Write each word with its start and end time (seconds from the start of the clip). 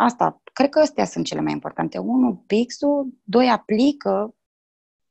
asta, 0.00 0.42
cred 0.52 0.68
că 0.68 0.78
astea 0.78 1.04
sunt 1.04 1.24
cele 1.24 1.40
mai 1.40 1.52
importante. 1.52 1.98
Unu, 1.98 2.42
pixul, 2.46 3.08
doi, 3.24 3.50
aplică 3.50 4.34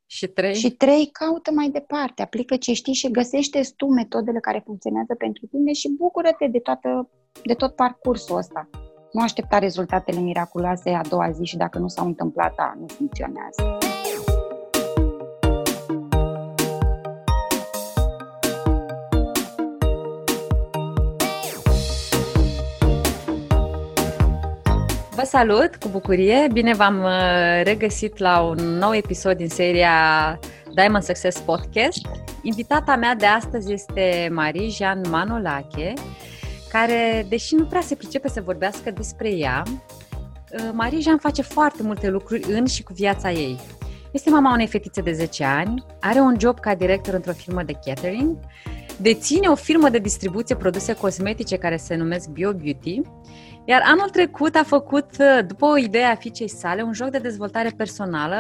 și 0.06 0.28
trei? 0.28 0.54
Și 0.54 0.72
trei, 0.72 1.10
caută 1.12 1.52
mai 1.52 1.70
departe, 1.70 2.22
aplică 2.22 2.56
ce 2.56 2.74
știi 2.74 2.94
și 2.94 3.12
găsește 3.12 3.62
tu 3.76 3.86
metodele 3.86 4.40
care 4.40 4.62
funcționează 4.66 5.16
pentru 5.16 5.46
tine 5.46 5.74
și 5.74 5.96
bucură-te 5.98 6.48
de, 6.48 6.60
toată, 6.60 7.10
de 7.44 7.54
tot 7.54 7.76
parcursul 7.76 8.38
ăsta. 8.38 8.70
Nu 9.12 9.22
aștepta 9.22 9.58
rezultatele 9.58 10.20
miraculoase 10.20 10.90
a 10.90 11.02
doua 11.02 11.32
zi 11.32 11.44
și 11.44 11.58
dacă 11.58 11.80
nu 11.80 11.88
s-au 11.88 12.06
întâmplat, 12.06 12.54
a, 12.58 12.76
nu 12.80 12.86
funcționează. 12.88 13.87
Vă 25.18 25.24
salut 25.26 25.76
cu 25.76 25.88
bucurie! 25.88 26.48
Bine 26.54 26.74
v-am 26.74 27.04
uh, 27.04 27.64
regăsit 27.64 28.18
la 28.18 28.42
un 28.42 28.58
nou 28.58 28.96
episod 28.96 29.38
din 29.38 29.48
seria 29.48 30.40
Diamond 30.74 31.04
Success 31.04 31.40
Podcast. 31.40 32.06
Invitata 32.42 32.96
mea 32.96 33.16
de 33.16 33.26
astăzi 33.26 33.74
este 33.74 34.30
Marie-Jean 34.32 35.02
Manolache, 35.10 35.94
care, 36.70 37.26
deși 37.30 37.56
nu 37.56 37.66
prea 37.66 37.82
se 37.82 37.96
pricepe 37.96 38.28
să 38.28 38.42
vorbească 38.42 38.92
despre 38.92 39.30
ea, 39.30 39.64
uh, 39.68 40.70
Marie-Jean 40.74 41.18
face 41.18 41.42
foarte 41.42 41.84
multe 41.84 42.10
lucruri 42.10 42.52
în 42.52 42.66
și 42.66 42.84
cu 42.84 42.94
viața 42.94 43.32
ei. 43.32 43.60
Este 44.12 44.30
mama 44.30 44.54
unei 44.54 44.68
fetițe 44.68 45.02
de 45.02 45.12
10 45.12 45.44
ani, 45.44 45.84
are 46.00 46.20
un 46.20 46.36
job 46.40 46.60
ca 46.60 46.76
director 46.76 47.14
într-o 47.14 47.34
firmă 47.34 47.64
de 47.64 47.80
catering, 47.86 48.38
deține 48.98 49.48
o 49.48 49.56
firmă 49.56 49.90
de 49.90 50.00
distribuție 50.00 50.56
produse 50.56 50.94
cosmetice 50.94 51.58
care 51.58 51.78
se 51.78 51.96
numesc 51.96 52.30
Bio 52.30 52.52
Beauty 52.52 53.02
iar 53.70 53.82
anul 53.86 54.10
trecut 54.10 54.56
a 54.56 54.64
făcut, 54.64 55.10
uh, 55.20 55.46
după 55.48 55.66
o 55.66 55.78
idee 55.78 56.04
a 56.04 56.16
fiicei 56.16 56.50
sale, 56.50 56.82
un 56.82 56.94
joc 56.94 57.10
de 57.10 57.18
dezvoltare 57.18 57.70
personală, 57.78 58.38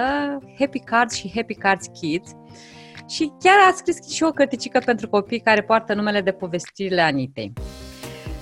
Happy 0.59 0.79
Cards 0.79 1.15
și 1.15 1.31
Happy 1.35 1.55
Cards 1.55 1.85
Kids, 1.99 2.31
și 3.09 3.31
chiar 3.39 3.55
a 3.69 3.73
scris 3.75 4.09
și 4.09 4.23
o 4.23 4.31
cărticică 4.31 4.81
pentru 4.85 5.09
copii 5.09 5.39
care 5.39 5.61
poartă 5.61 5.93
numele 5.93 6.21
de 6.21 6.31
povestirile 6.31 7.01
Anitei. 7.01 7.53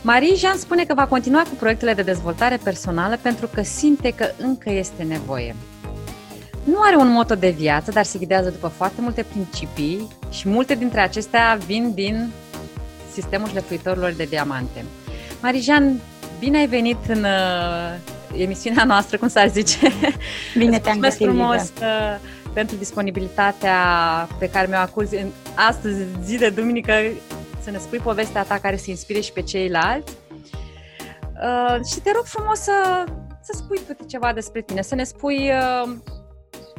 Marie 0.01 0.35
Jean 0.35 0.57
spune 0.57 0.83
că 0.85 0.93
va 0.93 1.07
continua 1.07 1.41
cu 1.41 1.55
proiectele 1.59 1.93
de 1.93 2.01
dezvoltare 2.01 2.59
personală 2.63 3.17
pentru 3.21 3.47
că 3.53 3.61
simte 3.61 4.13
că 4.13 4.25
încă 4.37 4.69
este 4.69 5.03
nevoie. 5.03 5.55
Nu 6.63 6.77
are 6.79 6.95
un 6.95 7.11
moto 7.11 7.35
de 7.35 7.49
viață, 7.49 7.91
dar 7.91 8.03
se 8.03 8.19
ghidează 8.19 8.49
după 8.49 8.67
foarte 8.67 9.01
multe 9.01 9.23
principii 9.23 10.07
și 10.29 10.49
multe 10.49 10.75
dintre 10.75 10.99
acestea 10.99 11.57
vin 11.65 11.93
din 11.93 12.31
sistemul 13.11 13.47
șlefuitorilor 13.47 14.11
de 14.11 14.23
diamante. 14.23 14.85
Marijan 15.41 15.99
Bine 16.39 16.57
ai 16.57 16.67
venit 16.67 16.97
în 17.07 17.23
uh, 17.23 18.41
emisiunea 18.41 18.83
noastră, 18.83 19.17
cum 19.17 19.27
s-ar 19.27 19.47
zice. 19.47 19.77
Bine 20.57 20.79
te-am 20.79 20.99
găsit, 20.99 21.25
frumos 21.25 21.61
uh, 21.81 22.19
pentru 22.53 22.75
disponibilitatea 22.75 23.77
pe 24.39 24.49
care 24.49 24.67
mi-o 24.67 24.77
acuzi 24.77 25.15
în 25.15 25.27
astăzi, 25.55 26.03
zi 26.23 26.37
de 26.37 26.49
duminică, 26.49 26.93
să 27.63 27.71
ne 27.71 27.77
spui 27.77 27.97
povestea 27.97 28.43
ta 28.43 28.57
care 28.57 28.77
să 28.77 28.89
inspire 28.89 29.19
și 29.19 29.31
pe 29.31 29.41
ceilalți. 29.41 30.13
Uh, 31.21 31.79
și 31.91 31.99
te 31.99 32.11
rog 32.11 32.23
frumos 32.25 32.59
să, 32.59 33.03
să 33.41 33.51
spui 33.55 33.79
câte 33.87 34.03
ceva 34.07 34.33
despre 34.33 34.61
tine, 34.61 34.81
să 34.81 34.95
ne 34.95 35.03
spui 35.03 35.49
uh, 35.49 35.95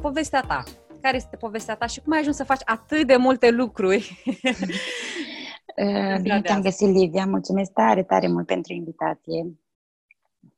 povestea 0.02 0.40
ta. 0.40 0.62
Care 1.00 1.16
este 1.16 1.36
povestea 1.36 1.74
ta 1.74 1.86
și 1.86 2.00
cum 2.00 2.12
ai 2.12 2.18
ajuns 2.18 2.36
să 2.36 2.44
faci 2.44 2.60
atât 2.64 3.06
de 3.06 3.16
multe 3.16 3.50
lucruri 3.50 4.22
Uh, 4.26 4.52
bine 6.22 6.40
te-am 6.42 6.60
găsit, 6.60 6.88
Livia. 6.88 7.26
Mulțumesc 7.26 7.72
tare, 7.72 8.02
tare 8.02 8.28
mult 8.28 8.46
pentru 8.46 8.72
invitație. 8.72 9.54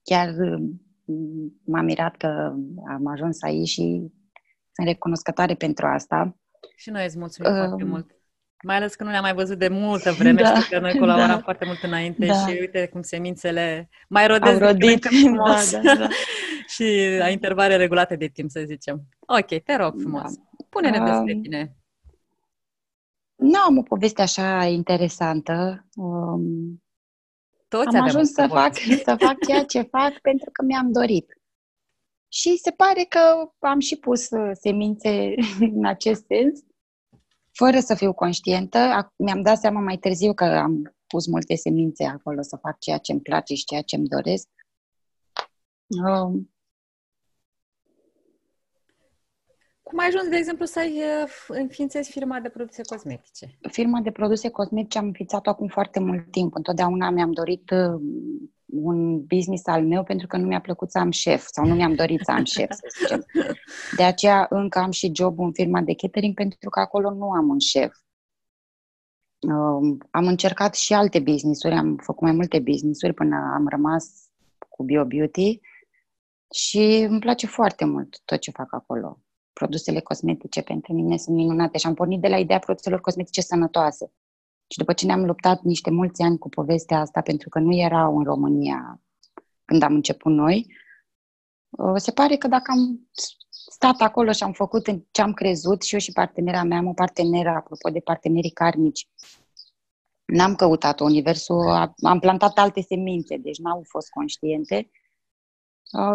Chiar 0.02 0.28
uh, 0.28 0.70
m-am 1.64 1.84
mirat 1.84 2.16
că 2.16 2.26
am 2.88 3.06
ajuns 3.06 3.42
aici 3.42 3.68
și 3.68 4.12
sunt 4.72 4.86
recunoscătoare 4.86 5.54
pentru 5.54 5.86
asta. 5.86 6.36
Și 6.76 6.90
noi 6.90 7.04
îți 7.04 7.18
mulțumim 7.18 7.52
uh, 7.52 7.58
foarte 7.58 7.84
mult. 7.84 8.10
Mai 8.62 8.76
ales 8.76 8.94
că 8.94 9.04
nu 9.04 9.10
ne-am 9.10 9.22
mai 9.22 9.34
văzut 9.34 9.58
de 9.58 9.68
multă 9.68 10.10
vreme, 10.18 10.42
da, 10.42 10.54
știu 10.54 10.76
că 10.76 10.80
noi 10.80 10.98
colaboram 10.98 11.28
da, 11.28 11.38
foarte 11.38 11.64
mult 11.64 11.82
înainte 11.82 12.26
da. 12.26 12.34
și 12.34 12.56
uite 12.60 12.88
cum 12.92 13.02
semințele 13.02 13.88
mai 14.08 14.26
rodesc 14.26 14.60
Au 14.60 14.66
rodit. 14.66 15.04
frumos 15.04 15.72
da, 15.72 15.80
da, 15.82 15.94
da. 15.94 16.08
și 16.74 17.16
la 17.18 17.28
intervale 17.28 17.76
regulate 17.76 18.16
de 18.16 18.26
timp, 18.26 18.50
să 18.50 18.62
zicem. 18.66 19.08
Ok, 19.20 19.62
te 19.62 19.76
rog 19.76 19.94
frumos. 19.98 20.34
Da. 20.34 20.64
Pune-ne 20.68 20.98
despre 20.98 21.32
um, 21.34 21.42
tine. 21.42 21.76
Nu 23.38 23.58
am 23.58 23.78
o 23.78 23.82
poveste 23.82 24.22
așa 24.22 24.64
interesantă. 24.64 25.86
Um, 25.94 26.82
Toți 27.68 27.96
am 27.96 28.02
ajuns 28.02 28.32
să 28.32 28.46
fac, 28.50 28.74
să 28.76 29.16
fac 29.18 29.44
ceea 29.46 29.64
ce 29.64 29.82
fac 29.96 30.18
pentru 30.20 30.50
că 30.50 30.64
mi-am 30.64 30.92
dorit. 30.92 31.32
Și 32.28 32.56
se 32.56 32.70
pare 32.70 33.04
că 33.04 33.18
am 33.58 33.78
și 33.78 33.96
pus 33.96 34.30
uh, 34.30 34.50
semințe 34.52 35.34
în 35.76 35.86
acest 35.86 36.24
sens, 36.26 36.60
fără 37.52 37.80
să 37.80 37.94
fiu 37.94 38.12
conștientă. 38.12 39.12
Mi-am 39.16 39.42
dat 39.42 39.58
seama 39.58 39.80
mai 39.80 39.96
târziu 39.96 40.34
că 40.34 40.44
am 40.44 40.96
pus 41.06 41.26
multe 41.26 41.54
semințe 41.54 42.04
acolo 42.04 42.42
să 42.42 42.56
fac 42.56 42.78
ceea 42.78 42.98
ce 42.98 43.12
îmi 43.12 43.20
place 43.20 43.54
și 43.54 43.64
ceea 43.64 43.82
ce 43.82 43.96
îmi 43.96 44.08
doresc. 44.08 44.48
Um, 46.04 46.50
Cum 49.88 49.98
ai 49.98 50.06
ajuns, 50.06 50.28
de 50.28 50.36
exemplu, 50.36 50.64
să 50.64 50.78
ai 50.78 50.92
uh, 50.96 51.30
înființezi 51.48 52.10
firma 52.10 52.40
de 52.40 52.48
produse 52.48 52.82
cosmetice? 52.82 53.58
Firma 53.70 54.00
de 54.00 54.10
produse 54.10 54.48
cosmetice 54.48 54.98
am 54.98 55.06
înființat-o 55.06 55.50
acum 55.50 55.68
foarte 55.68 56.00
mult 56.00 56.30
timp. 56.30 56.54
Întotdeauna 56.54 57.10
mi-am 57.10 57.32
dorit 57.32 57.70
uh, 57.70 58.00
un 58.64 59.24
business 59.24 59.66
al 59.66 59.86
meu 59.86 60.04
pentru 60.04 60.26
că 60.26 60.36
nu 60.36 60.46
mi-a 60.46 60.60
plăcut 60.60 60.90
să 60.90 60.98
am 60.98 61.10
șef 61.10 61.46
sau 61.46 61.66
nu 61.66 61.74
mi-am 61.74 61.94
dorit 61.94 62.20
să 62.24 62.30
am 62.30 62.44
șef, 62.44 62.70
să 62.70 62.86
zicem. 62.98 63.24
De 63.96 64.02
aceea 64.02 64.46
încă 64.50 64.78
am 64.78 64.90
și 64.90 65.12
job 65.14 65.38
în 65.38 65.52
firma 65.52 65.80
de 65.80 65.94
catering 65.94 66.34
pentru 66.34 66.70
că 66.70 66.80
acolo 66.80 67.10
nu 67.10 67.30
am 67.30 67.48
un 67.48 67.58
șef. 67.58 67.96
Uh, 69.40 69.96
am 70.10 70.26
încercat 70.26 70.74
și 70.74 70.94
alte 70.94 71.18
business-uri, 71.18 71.74
am 71.74 71.96
făcut 71.96 72.22
mai 72.22 72.32
multe 72.32 72.58
business-uri 72.58 73.14
până 73.14 73.36
am 73.54 73.68
rămas 73.68 74.30
cu 74.68 74.84
Bio 74.84 75.04
Beauty 75.04 75.60
și 76.54 77.06
îmi 77.08 77.20
place 77.20 77.46
foarte 77.46 77.84
mult 77.84 78.20
tot 78.24 78.38
ce 78.38 78.50
fac 78.50 78.74
acolo 78.74 79.22
produsele 79.58 80.00
cosmetice 80.00 80.62
pentru 80.62 80.92
mine 80.92 81.16
sunt 81.16 81.36
minunate 81.36 81.78
și 81.78 81.86
am 81.86 81.94
pornit 81.94 82.20
de 82.20 82.28
la 82.28 82.38
ideea 82.38 82.58
produselor 82.58 83.00
cosmetice 83.00 83.40
sănătoase. 83.40 84.12
Și 84.68 84.78
după 84.78 84.92
ce 84.92 85.06
ne-am 85.06 85.24
luptat 85.24 85.62
niște 85.62 85.90
mulți 85.90 86.22
ani 86.22 86.38
cu 86.38 86.48
povestea 86.48 86.98
asta, 86.98 87.20
pentru 87.20 87.48
că 87.48 87.58
nu 87.58 87.74
erau 87.74 88.18
în 88.18 88.24
România 88.24 89.00
când 89.64 89.82
am 89.82 89.94
început 89.94 90.32
noi, 90.32 90.74
uh, 91.70 91.96
se 91.96 92.10
pare 92.10 92.36
că 92.36 92.48
dacă 92.48 92.70
am 92.70 93.08
stat 93.70 94.00
acolo 94.00 94.32
și 94.32 94.42
am 94.42 94.52
făcut 94.52 94.84
ce 95.10 95.22
am 95.22 95.32
crezut 95.32 95.82
și 95.82 95.94
eu 95.94 96.00
și 96.00 96.12
partenera 96.12 96.62
mea, 96.62 96.78
am 96.78 96.86
o 96.86 96.92
parteneră, 96.92 97.48
apropo 97.48 97.90
de 97.90 98.00
partenerii 98.00 98.50
karmici, 98.50 99.08
n-am 100.24 100.54
căutat 100.54 101.00
universul, 101.00 101.92
am 102.02 102.18
plantat 102.18 102.58
alte 102.58 102.80
semințe, 102.80 103.36
deci 103.36 103.58
n-au 103.58 103.82
fost 103.88 104.08
conștiente 104.10 104.76
Uh, 104.76 104.97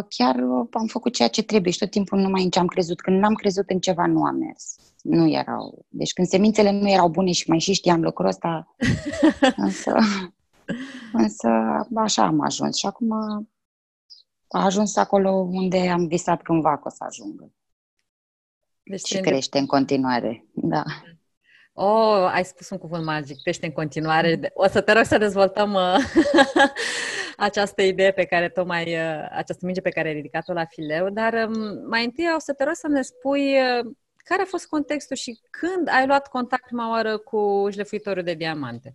chiar 0.09 0.35
uh, 0.35 0.67
am 0.71 0.85
făcut 0.85 1.13
ceea 1.13 1.27
ce 1.27 1.43
trebuie 1.43 1.71
și 1.71 1.77
tot 1.77 1.89
timpul 1.89 2.19
numai 2.19 2.43
în 2.43 2.49
ce 2.49 2.59
am 2.59 2.67
crezut. 2.67 3.01
Când 3.01 3.19
n-am 3.19 3.33
crezut 3.33 3.69
în 3.69 3.79
ceva, 3.79 4.05
nu 4.05 4.23
am 4.23 4.35
mers. 4.35 4.75
Nu 5.01 5.29
erau. 5.29 5.85
Deci 5.89 6.13
când 6.13 6.27
semințele 6.27 6.71
nu 6.71 6.89
erau 6.89 7.09
bune 7.09 7.31
și 7.31 7.49
mai 7.49 7.59
și 7.59 7.73
știam 7.73 8.01
lucrul 8.01 8.27
ăsta, 8.27 8.75
însă, 9.55 9.95
însă 11.13 11.49
așa 11.95 12.23
am 12.23 12.41
ajuns. 12.41 12.77
Și 12.77 12.85
acum 12.85 13.11
a 14.47 14.63
ajuns 14.63 14.95
acolo 14.95 15.31
unde 15.31 15.89
am 15.89 16.07
visat 16.07 16.41
cândva 16.41 16.77
că 16.77 16.83
o 16.85 16.89
să 16.89 17.03
ajungă. 17.07 17.51
Deci 18.83 19.05
și 19.05 19.19
crește 19.19 19.59
în 19.59 19.65
continuare, 19.65 20.45
da. 20.53 20.83
Oh, 21.75 22.29
ai 22.31 22.45
spus 22.45 22.69
un 22.69 22.77
cuvânt 22.77 23.05
magic, 23.05 23.41
crește 23.41 23.65
în 23.65 23.71
continuare. 23.71 24.51
O 24.53 24.67
să 24.67 24.81
te 24.81 24.91
rog 24.91 25.03
să 25.03 25.17
dezvoltăm 25.17 25.73
uh, 25.73 25.95
această 27.37 27.81
idee 27.81 28.11
pe 28.11 28.25
care 28.25 28.49
tocmai, 28.49 28.83
uh, 28.83 29.27
această 29.31 29.65
minge 29.65 29.81
pe 29.81 29.89
care 29.89 30.07
ai 30.07 30.13
ridicat-o 30.13 30.53
la 30.53 30.65
fileu, 30.65 31.09
dar 31.09 31.33
um, 31.33 31.87
mai 31.87 32.03
întâi 32.03 32.25
o 32.35 32.39
să 32.39 32.53
te 32.53 32.63
rog 32.63 32.73
să 32.73 32.87
ne 32.87 33.01
spui 33.01 33.41
uh, 33.41 33.93
care 34.17 34.41
a 34.41 34.45
fost 34.45 34.67
contextul 34.67 35.15
și 35.15 35.39
când 35.49 35.87
ai 35.87 36.05
luat 36.07 36.27
contact 36.27 36.65
prima 36.65 36.89
oară 36.89 37.17
cu 37.17 37.67
șlefuitorul 37.71 38.23
de 38.23 38.33
diamante? 38.33 38.93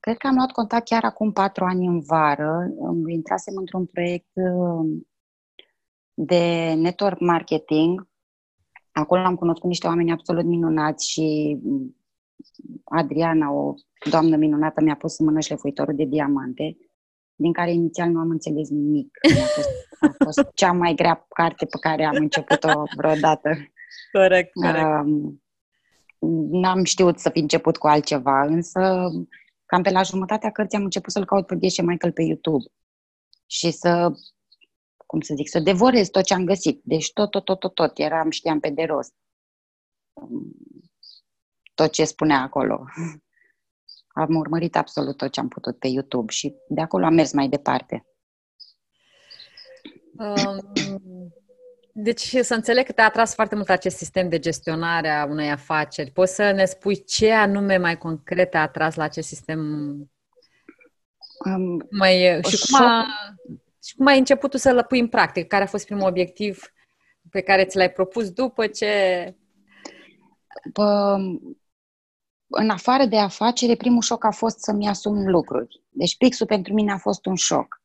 Cred 0.00 0.16
că 0.16 0.26
am 0.26 0.34
luat 0.34 0.52
contact 0.52 0.84
chiar 0.84 1.04
acum 1.04 1.32
patru 1.32 1.64
ani 1.64 1.86
în 1.86 2.00
vară. 2.00 2.66
Intrasem 3.06 3.54
într-un 3.56 3.86
proiect 3.86 4.32
de 6.14 6.72
network 6.76 7.20
marketing 7.20 8.10
Acolo 8.92 9.22
am 9.22 9.34
cunoscut 9.34 9.68
niște 9.68 9.86
oameni 9.86 10.12
absolut 10.12 10.44
minunați 10.44 11.10
și 11.10 11.58
Adriana, 12.84 13.52
o 13.52 13.74
doamnă 14.10 14.36
minunată, 14.36 14.80
mi-a 14.80 14.96
pus 14.96 15.18
în 15.18 15.26
mână 15.26 15.40
șlefuitorul 15.40 15.94
de 15.94 16.04
diamante, 16.04 16.76
din 17.34 17.52
care 17.52 17.72
inițial 17.72 18.10
nu 18.10 18.20
am 18.20 18.30
înțeles 18.30 18.68
nimic. 18.68 19.18
A 19.22 19.44
fost, 19.54 19.68
a 20.00 20.24
fost 20.24 20.48
cea 20.54 20.72
mai 20.72 20.94
grea 20.94 21.26
carte 21.28 21.64
pe 21.64 21.78
care 21.80 22.04
am 22.04 22.14
început-o 22.14 22.82
vreodată. 22.96 23.50
Corect, 24.12 24.52
corect. 24.52 25.06
Uh, 25.06 25.32
n-am 26.50 26.84
știut 26.84 27.18
să 27.18 27.30
fi 27.30 27.38
început 27.38 27.76
cu 27.76 27.86
altceva, 27.86 28.42
însă 28.42 29.10
cam 29.66 29.82
pe 29.82 29.90
la 29.90 30.02
jumătatea 30.02 30.50
cărții 30.50 30.78
am 30.78 30.84
început 30.84 31.12
să-l 31.12 31.24
caut 31.24 31.46
pe 31.46 31.56
Gheșe 31.56 31.82
Michael 31.82 32.12
pe 32.12 32.22
YouTube. 32.22 32.64
și 33.46 33.70
să, 33.70 34.12
cum 35.12 35.20
să 35.20 35.34
zic, 35.34 35.48
să 35.48 35.60
devorez 35.60 36.08
tot 36.08 36.24
ce 36.24 36.34
am 36.34 36.44
găsit. 36.44 36.80
Deci 36.84 37.12
tot, 37.12 37.30
tot, 37.30 37.44
tot, 37.44 37.58
tot, 37.58 37.74
tot. 37.74 37.98
Eram, 37.98 38.30
știam 38.30 38.60
pe 38.60 38.70
de 38.70 38.82
rost 38.82 39.12
tot 41.74 41.92
ce 41.92 42.04
spunea 42.04 42.40
acolo. 42.40 42.84
Am 44.24 44.34
urmărit 44.34 44.76
absolut 44.76 45.16
tot 45.16 45.32
ce 45.32 45.40
am 45.40 45.48
putut 45.48 45.78
pe 45.78 45.88
YouTube 45.88 46.32
și 46.32 46.54
de 46.68 46.80
acolo 46.80 47.04
am 47.04 47.14
mers 47.14 47.32
mai 47.32 47.48
departe. 47.48 48.06
Um, 50.12 51.32
deci 51.92 52.36
să 52.36 52.54
înțeleg 52.54 52.86
că 52.86 52.92
te-a 52.92 53.04
atras 53.04 53.34
foarte 53.34 53.54
mult 53.54 53.68
acest 53.68 53.96
sistem 53.96 54.28
de 54.28 54.38
gestionare 54.38 55.08
a 55.08 55.24
unei 55.24 55.50
afaceri. 55.50 56.10
Poți 56.10 56.34
să 56.34 56.50
ne 56.50 56.64
spui 56.64 57.04
ce 57.04 57.32
anume 57.32 57.76
mai 57.76 57.98
concret 57.98 58.50
te-a 58.50 58.62
atras 58.62 58.94
la 58.94 59.04
acest 59.04 59.28
sistem? 59.28 59.60
Um, 61.44 61.86
mai, 61.90 62.40
și, 62.48 62.70
cum 62.70 62.86
a, 62.86 63.06
și 63.84 63.96
cum 63.96 64.06
ai 64.06 64.18
început 64.18 64.50
tu 64.50 64.56
să-l 64.56 64.84
pui 64.88 65.00
în 65.00 65.08
practică? 65.08 65.46
Care 65.46 65.62
a 65.62 65.66
fost 65.66 65.84
primul 65.84 66.08
obiectiv 66.08 66.72
pe 67.30 67.40
care 67.40 67.64
ți 67.64 67.76
l-ai 67.76 67.92
propus 67.92 68.30
după 68.30 68.66
ce... 68.66 69.34
Pă, 70.72 71.16
în 72.46 72.70
afară 72.70 73.04
de 73.04 73.18
afacere, 73.18 73.74
primul 73.74 74.00
șoc 74.00 74.24
a 74.24 74.30
fost 74.30 74.58
să-mi 74.58 74.88
asum 74.88 75.28
lucruri. 75.28 75.82
Deci 75.88 76.16
pixul 76.16 76.46
pentru 76.46 76.72
mine 76.72 76.92
a 76.92 76.98
fost 76.98 77.26
un 77.26 77.34
șoc. 77.34 77.82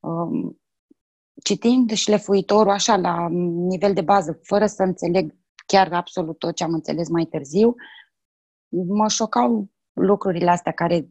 Um, 0.00 0.60
citind 1.42 1.92
șlefuitorul 1.92 2.72
așa 2.72 2.96
la 2.96 3.28
nivel 3.68 3.94
de 3.94 4.00
bază, 4.00 4.40
fără 4.42 4.66
să 4.66 4.82
înțeleg 4.82 5.34
chiar 5.66 5.92
absolut 5.92 6.38
tot 6.38 6.54
ce 6.54 6.64
am 6.64 6.72
înțeles 6.72 7.08
mai 7.08 7.24
târziu, 7.24 7.74
mă 8.68 9.08
șocau 9.08 9.68
lucrurile 9.92 10.50
astea 10.50 10.72
care, 10.72 11.08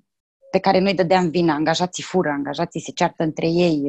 pe 0.52 0.60
care 0.60 0.80
noi 0.80 0.94
dădeam 0.94 1.30
vina. 1.30 1.54
Angajații 1.54 2.04
fură, 2.04 2.30
angajații 2.30 2.82
se 2.82 2.92
ceartă 2.92 3.24
între 3.24 3.48
ei. 3.48 3.82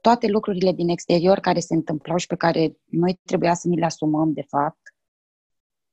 Toate 0.00 0.26
lucrurile 0.26 0.72
din 0.72 0.88
exterior 0.88 1.38
care 1.38 1.60
se 1.60 1.74
întâmplau 1.74 2.16
și 2.16 2.26
pe 2.26 2.36
care 2.36 2.76
noi 2.84 3.20
trebuia 3.24 3.54
să 3.54 3.68
ni 3.68 3.78
le 3.78 3.84
asumăm, 3.84 4.32
de 4.32 4.44
fapt. 4.48 4.80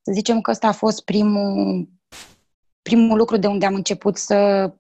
Să 0.02 0.12
zicem 0.12 0.42
că 0.42 0.52
ăsta 0.52 0.68
a 0.68 0.72
fost 0.72 1.04
primul, 1.04 1.90
primul 2.82 3.18
lucru 3.18 3.38
de 3.38 3.48
unde 3.48 3.66
am 3.66 3.76
început 3.76 4.18
să, 4.18 4.74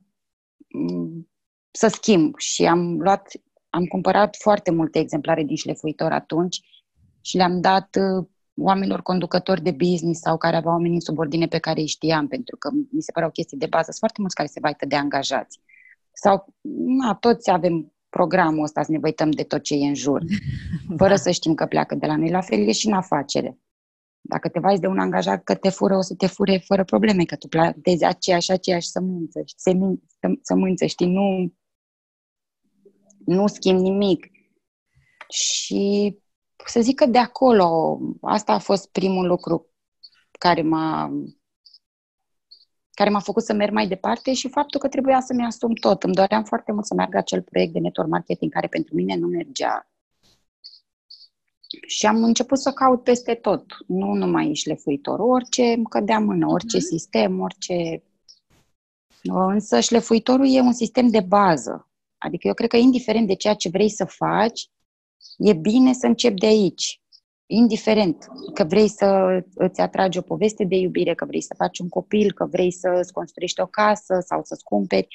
să 1.72 1.88
schimb 1.88 2.38
și 2.38 2.66
am 2.66 3.00
luat 3.00 3.32
am 3.70 3.86
cumpărat 3.86 4.36
foarte 4.40 4.72
multe 4.72 5.00
exemplare 5.00 5.44
din 5.44 5.56
șlefuitor 5.56 6.12
atunci 6.12 6.60
și 7.22 7.38
le-am 7.38 7.62
dat 7.62 7.98
uh, 8.00 8.28
oamenilor 8.58 9.02
conducători 9.02 9.62
de 9.62 9.72
business 9.72 10.20
sau 10.20 10.38
care 10.38 10.56
aveau 10.56 10.74
oamenii 10.74 10.96
în 10.96 11.02
subordine 11.02 11.48
pe 11.48 11.58
care 11.58 11.80
îi 11.80 11.88
știam, 11.88 12.28
pentru 12.28 12.58
că 12.58 12.70
mi 12.92 13.02
se 13.02 13.12
păreau 13.12 13.32
chestii 13.32 13.58
de 13.58 13.66
bază. 13.66 13.84
Sunt 13.84 13.98
foarte 13.98 14.22
mulți 14.22 14.36
care 14.36 14.48
se 14.48 14.60
vaită 14.60 14.86
de 14.86 14.96
angajați. 14.96 15.60
Sau, 16.12 16.54
na, 17.02 17.16
toți 17.16 17.52
avem 17.52 17.94
programul 18.10 18.64
ăsta 18.64 18.84
să 18.84 18.92
ne 18.92 19.00
văităm 19.00 19.32
de 19.32 19.44
tot 19.44 19.62
ce 19.62 19.74
e 19.74 19.88
în 19.88 19.96
jur, 19.96 20.24
fără 20.98 21.10
da. 21.10 21.16
să 21.16 21.32
știm 21.32 21.54
că 21.54 21.66
pleacă 21.66 21.96
de 21.96 22.06
la 22.06 22.16
noi. 22.16 22.30
La 22.30 22.42
fel 22.42 22.68
e 22.68 22.72
și 22.72 22.88
în 22.88 22.94
afacere. 22.94 23.60
Dacă 24.22 24.50
te 24.50 24.60
vai 24.60 24.80
de 24.80 24.88
un 24.88 25.00
angajat 25.00 25.44
că 25.44 25.56
te 25.56 25.70
fură, 25.70 25.98
o 25.98 26.02
să 26.02 26.16
te 26.16 26.28
fure 26.28 26.58
fără 26.66 26.84
probleme, 26.84 27.24
că 27.24 27.36
tu 27.36 27.48
plantezi 27.48 28.04
aceeași, 28.04 28.52
aceeași 28.52 28.88
sămânță, 28.88 29.44
sămânță, 30.42 30.86
știi, 30.86 31.08
nu 31.08 31.54
nu 33.28 33.48
schimb 33.48 33.80
nimic. 33.80 34.32
Și 35.30 36.16
să 36.70 36.82
zic 36.82 36.96
că 36.96 37.06
de 37.06 37.18
acolo, 37.18 38.00
asta 38.22 38.54
a 38.54 38.60
fost 38.60 38.92
primul 38.92 39.28
lucru 39.28 39.70
care 40.40 40.62
m-a 40.62 41.12
care 42.98 43.10
m-a 43.10 43.20
făcut 43.20 43.44
să 43.44 43.54
merg 43.54 43.74
mai 43.74 43.88
departe 43.88 44.34
și 44.34 44.50
faptul 44.50 44.80
că 44.80 44.88
trebuia 44.88 45.22
să-mi 45.22 45.46
asum 45.46 45.74
tot. 45.74 46.04
Îmi 46.04 46.14
doream 46.14 46.44
foarte 46.44 46.72
mult 46.72 46.86
să 46.86 46.94
meargă 46.94 47.18
acel 47.18 47.42
proiect 47.42 47.74
de 47.74 47.80
network 47.80 48.10
marketing 48.10 48.52
care 48.52 48.68
pentru 48.68 48.96
mine 48.96 49.16
nu 49.16 49.28
mergea. 49.28 49.90
Și 51.88 52.06
am 52.06 52.24
început 52.24 52.60
să 52.60 52.72
caut 52.72 53.04
peste 53.04 53.34
tot, 53.34 53.66
nu 53.88 54.14
numai 54.14 54.54
șlefuitor, 54.54 55.20
orice 55.20 55.64
îmi 55.64 55.86
cădea 55.86 56.20
mână, 56.20 56.48
orice 56.48 56.78
mm-hmm. 56.78 56.90
sistem, 56.90 57.40
orice... 57.40 58.04
Însă 59.24 59.80
șlefuitorul 59.80 60.56
e 60.56 60.62
un 60.62 60.74
sistem 60.74 61.08
de 61.08 61.20
bază. 61.20 61.90
Adică 62.18 62.48
eu 62.48 62.54
cred 62.54 62.70
că 62.70 62.78
indiferent 62.78 63.28
de 63.28 63.36
ceea 63.36 63.54
ce 63.54 63.70
vrei 63.70 63.90
să 63.90 64.06
faci, 64.06 64.70
e 65.38 65.54
bine 65.54 65.94
să 65.94 66.06
începi 66.06 66.40
de 66.40 66.46
aici. 66.46 67.02
Indiferent 67.46 68.28
că 68.54 68.64
vrei 68.64 68.88
să 68.88 69.40
îți 69.56 69.82
atragi 69.82 70.18
o 70.18 70.22
poveste 70.22 70.64
de 70.64 70.76
iubire, 70.76 71.16
că 71.16 71.26
vrei 71.26 71.42
să 71.42 71.54
faci 71.58 71.80
un 71.80 71.90
copil, 71.90 72.32
că 72.32 72.46
vrei 72.46 72.72
să 72.72 72.90
îți 73.02 73.14
construiești 73.14 73.62
o 73.62 73.66
casă 73.66 74.24
sau 74.26 74.44
să-ți 74.44 74.64
cumperi. 74.64 75.08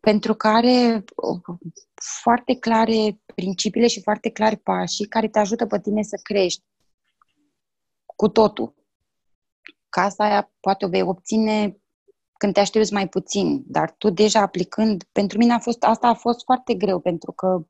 Pentru 0.00 0.34
care 0.34 1.04
foarte 2.22 2.54
clare 2.54 3.20
principiile 3.34 3.86
și 3.86 4.02
foarte 4.02 4.30
clari 4.30 4.56
pașii 4.56 5.06
care 5.06 5.28
te 5.28 5.38
ajută 5.38 5.66
pe 5.66 5.80
tine 5.80 6.02
să 6.02 6.18
crești 6.22 6.64
cu 8.16 8.28
totul. 8.28 8.74
Casa 9.88 10.24
aia 10.24 10.52
poate 10.60 10.84
o 10.84 10.88
vei 10.88 11.02
obține 11.02 11.80
când 12.38 12.52
te 12.52 12.60
aștepți 12.60 12.92
mai 12.92 13.08
puțin, 13.08 13.62
dar 13.66 13.94
tu 13.98 14.10
deja 14.10 14.40
aplicând, 14.40 15.04
pentru 15.12 15.38
mine 15.38 15.52
a 15.52 15.58
fost, 15.58 15.82
asta 15.82 16.08
a 16.08 16.14
fost 16.14 16.44
foarte 16.44 16.74
greu, 16.74 17.00
pentru 17.00 17.32
că 17.32 17.66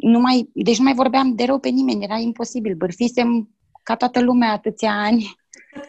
nu 0.00 0.20
mai, 0.20 0.50
deci 0.54 0.78
nu 0.78 0.84
mai 0.84 0.94
vorbeam 0.94 1.34
de 1.34 1.44
rău 1.44 1.58
pe 1.58 1.68
nimeni, 1.68 2.04
era 2.04 2.16
imposibil, 2.16 2.74
bârfisem 2.74 3.48
ca 3.82 3.96
toată 3.96 4.20
lumea 4.20 4.52
atâția 4.52 4.92
ani. 4.92 5.34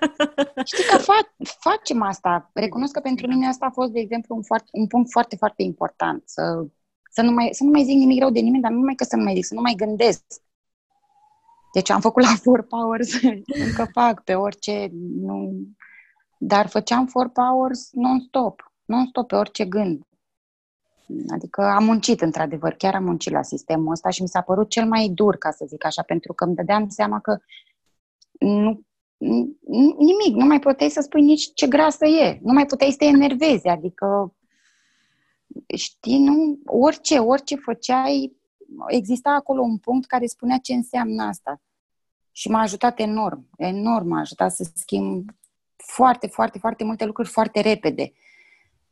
Știi 0.72 0.84
că 0.84 0.98
fa- 0.98 1.56
facem 1.60 2.02
asta. 2.02 2.50
Recunosc 2.54 2.94
că 2.94 3.00
pentru 3.00 3.28
mine 3.28 3.48
asta 3.48 3.66
a 3.66 3.72
fost, 3.72 3.92
de 3.92 4.00
exemplu, 4.00 4.36
un, 4.36 4.44
foarte, 4.44 4.70
un 4.72 4.88
punct 4.88 5.12
foarte, 5.12 5.36
foarte 5.36 5.64
important. 5.64 6.24
Să, 6.26 6.66
să, 7.12 7.22
nu 7.22 7.32
mai, 7.32 7.50
să 7.52 7.64
nu 7.64 7.70
mai 7.70 7.84
zic 7.84 7.96
nimic 7.96 8.20
rău 8.20 8.30
de 8.30 8.40
nimeni, 8.40 8.62
dar 8.62 8.72
nu 8.72 8.78
numai 8.78 8.96
că 8.96 9.04
să 9.04 9.16
nu 9.16 9.24
mai 9.24 9.34
zic, 9.36 9.46
să 9.46 9.54
nu 9.54 9.62
mai 9.62 9.74
gândesc. 9.78 10.24
Deci 11.74 11.90
am 11.90 12.02
făcut 12.02 12.24
la 12.24 12.36
Four 12.42 12.62
Powers, 12.62 13.22
încă 13.66 13.90
fac 13.92 14.24
pe 14.24 14.34
orice, 14.34 14.90
nu, 15.22 15.54
dar 16.38 16.68
făceam 16.68 17.06
four 17.06 17.30
powers 17.30 17.90
non-stop, 17.92 18.72
non-stop 18.86 19.28
pe 19.28 19.36
orice 19.36 19.66
gând. 19.66 20.02
Adică 21.28 21.62
am 21.62 21.84
muncit, 21.84 22.22
într-adevăr, 22.22 22.74
chiar 22.74 22.96
am 22.96 23.04
muncit 23.04 23.32
la 23.32 23.42
sistemul 23.42 23.92
ăsta 23.92 24.10
și 24.10 24.22
mi 24.22 24.28
s-a 24.28 24.42
părut 24.42 24.70
cel 24.70 24.86
mai 24.86 25.10
dur, 25.10 25.36
ca 25.36 25.52
să 25.52 25.66
zic 25.68 25.86
așa, 25.86 26.02
pentru 26.02 26.34
că 26.34 26.44
îmi 26.44 26.56
dădeam 26.56 26.90
seama 26.90 27.20
că 27.20 27.38
nu, 28.40 28.82
nimic, 29.98 30.36
nu 30.36 30.46
mai 30.46 30.60
puteai 30.60 30.90
să 30.90 31.02
spui 31.02 31.22
nici 31.22 31.52
ce 31.54 31.68
grasă 31.68 32.06
e, 32.06 32.40
nu 32.44 32.54
mai 32.54 32.66
puteai 32.66 32.92
să 32.92 32.98
te 32.98 33.06
enervezi, 33.06 33.68
adică 33.68 34.36
știi, 35.76 36.20
nu, 36.20 36.60
orice, 36.66 37.18
orice 37.18 37.56
făceai, 37.56 38.36
exista 38.88 39.30
acolo 39.30 39.62
un 39.62 39.78
punct 39.78 40.08
care 40.08 40.26
spunea 40.26 40.58
ce 40.58 40.74
înseamnă 40.74 41.24
asta. 41.24 41.62
Și 42.32 42.50
m-a 42.50 42.62
ajutat 42.62 43.00
enorm, 43.00 43.50
enorm 43.58 44.08
m-a 44.08 44.20
ajutat 44.20 44.52
să 44.52 44.70
schimb 44.76 45.30
foarte, 45.76 46.28
foarte, 46.28 46.60
foarte 46.60 46.84
multe 46.84 47.06
lucruri 47.06 47.30
foarte 47.30 47.60
repede. 47.60 48.12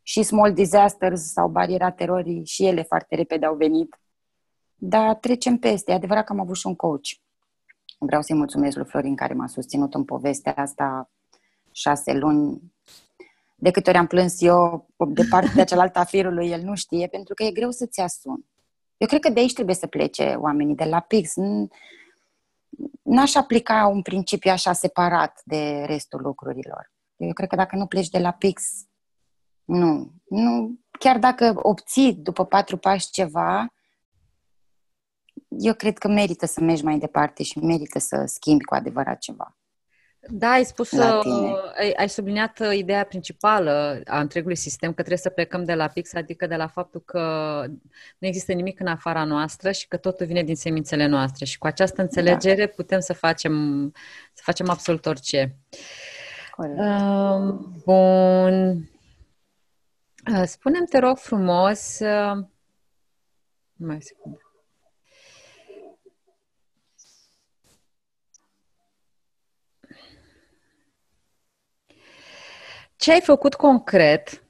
Și 0.01 0.24
Small 0.24 0.53
Disasters 0.53 1.22
sau 1.22 1.48
Bariera 1.48 1.91
Terorii 1.91 2.46
și 2.46 2.65
ele 2.65 2.84
foarte 2.84 3.15
repede 3.15 3.46
au 3.46 3.56
venit. 3.56 4.00
Dar 4.75 5.15
trecem 5.15 5.58
peste. 5.58 5.91
E 5.91 5.96
adevărat 5.96 6.25
că 6.25 6.34
am 6.34 6.39
avut 6.39 6.56
și 6.56 6.68
un 6.68 6.75
coach. 6.75 7.08
Vreau 8.00 8.22
să-i 8.22 8.36
mulțumesc 8.36 8.75
lui 8.75 8.86
Florin 8.86 9.15
care 9.15 9.34
m-a 9.34 9.48
susținut 9.48 9.94
în 9.94 10.03
povestea 10.03 10.53
asta 10.58 11.10
șase 11.72 12.13
luni. 12.13 12.74
De 13.56 13.72
câte 13.72 13.89
ori 13.89 14.00
am 14.00 14.08
plâns 14.08 14.41
eu 14.41 14.88
de 15.08 15.24
partea 15.29 15.53
de 15.53 15.63
cealaltă 15.63 16.00
a 16.00 16.03
firului, 16.03 16.50
el 16.50 16.62
nu 16.62 16.75
știe, 16.75 17.08
pentru 17.08 17.34
că 17.34 17.44
e 17.44 17.51
greu 17.51 17.72
să-ți 17.72 18.00
asumi. 18.00 18.46
Eu 18.98 19.08
cred 19.08 19.22
că 19.22 19.29
de 19.29 19.39
aici 19.39 19.53
trebuie 19.53 19.75
să 19.75 19.88
plece 19.88 20.36
oamenii, 20.39 20.75
de 20.75 20.84
la 20.84 21.00
Pix 21.00 21.34
n-aș 23.01 23.36
aplica 23.36 23.88
un 23.88 24.01
principiu 24.01 24.51
așa 24.51 24.74
separat 24.74 25.41
de 25.46 25.84
restul 25.86 26.22
lucrurilor. 26.22 26.91
Eu 27.18 27.34
cred 27.34 27.50
că 27.50 27.56
dacă 27.56 27.75
nu 27.75 27.86
pleci 27.86 28.10
de 28.10 28.20
la 28.20 28.32
pix, 28.32 28.63
nu. 29.69 30.11
nu 30.29 30.79
chiar 30.99 31.17
dacă 31.17 31.53
obții 31.55 32.13
după 32.13 32.45
patru 32.45 32.77
pași 32.77 33.09
ceva, 33.09 33.73
eu 35.47 35.73
cred 35.73 35.97
că 35.97 36.07
merită 36.07 36.45
să 36.45 36.61
mergi 36.61 36.83
mai 36.83 36.97
departe 36.97 37.43
și 37.43 37.59
merită 37.59 37.99
să 37.99 38.23
schimbi 38.25 38.63
cu 38.63 38.73
adevărat 38.73 39.19
ceva. 39.19 39.53
Da, 40.31 40.49
ai 40.49 40.63
spus, 40.63 40.91
uh, 40.91 41.21
ai, 41.77 41.91
ai 41.91 42.09
subliniat 42.09 42.59
uh, 42.59 42.77
ideea 42.77 43.03
principală 43.03 44.01
a 44.05 44.19
întregului 44.19 44.55
sistem, 44.55 44.89
că 44.89 44.95
trebuie 44.95 45.17
să 45.17 45.29
plecăm 45.29 45.63
de 45.63 45.73
la 45.73 45.88
pix, 45.88 46.13
adică 46.13 46.47
de 46.47 46.55
la 46.55 46.67
faptul 46.67 47.01
că 47.05 47.19
nu 48.17 48.27
există 48.27 48.53
nimic 48.53 48.79
în 48.79 48.88
afara 48.88 49.23
noastră 49.23 49.71
și 49.71 49.88
că 49.88 49.97
totul 49.97 50.25
vine 50.25 50.43
din 50.43 50.55
semințele 50.55 51.05
noastre. 51.05 51.45
Și 51.45 51.57
cu 51.57 51.67
această 51.67 52.01
înțelegere 52.01 52.65
da. 52.65 52.71
putem 52.75 52.99
să 52.99 53.13
facem, 53.13 53.53
să 54.33 54.41
facem 54.45 54.69
absolut 54.69 55.05
orice. 55.05 55.55
Uh, 56.57 57.55
bun. 57.85 58.89
Uh, 60.27 60.43
spune-mi, 60.45 60.88
te 60.88 60.99
rog 60.99 61.17
frumos, 61.17 61.99
uh, 61.99 62.45
mai 63.73 64.01
secundă. 64.01 64.39
Ce 72.95 73.11
ai 73.11 73.21
făcut 73.21 73.55
concret 73.55 74.43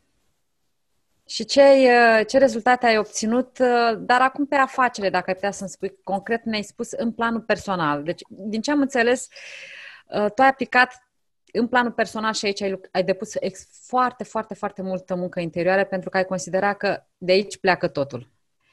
Și 1.25 1.45
ce, 1.45 1.61
uh, 1.61 2.25
ce 2.27 2.37
rezultate 2.37 2.85
ai 2.85 2.97
obținut, 2.97 3.59
uh, 3.59 3.97
dar 3.99 4.21
acum 4.21 4.45
pe 4.45 4.55
afacere, 4.55 5.09
dacă 5.09 5.25
ai 5.27 5.33
putea 5.33 5.51
să-mi 5.51 5.69
spui 5.69 5.99
concret, 6.03 6.43
ne-ai 6.43 6.63
spus 6.63 6.91
în 6.91 7.11
planul 7.11 7.41
personal. 7.41 8.03
Deci, 8.03 8.21
din 8.29 8.61
ce 8.61 8.71
am 8.71 8.81
înțeles, 8.81 9.27
uh, 10.07 10.31
tu 10.31 10.41
ai 10.41 10.47
aplicat 10.47 11.08
în 11.51 11.67
planul 11.67 11.91
personal 11.91 12.33
și 12.33 12.45
aici 12.45 12.61
ai, 12.61 12.79
ai 12.91 13.03
depus 13.03 13.35
ex, 13.39 13.67
foarte, 13.71 14.23
foarte, 14.23 14.53
foarte 14.53 14.81
multă 14.81 15.15
muncă 15.15 15.39
interioară 15.39 15.83
pentru 15.83 16.09
că 16.09 16.17
ai 16.17 16.25
considerat 16.25 16.77
că 16.77 17.03
de 17.17 17.31
aici 17.31 17.57
pleacă 17.57 17.87
totul 17.87 18.27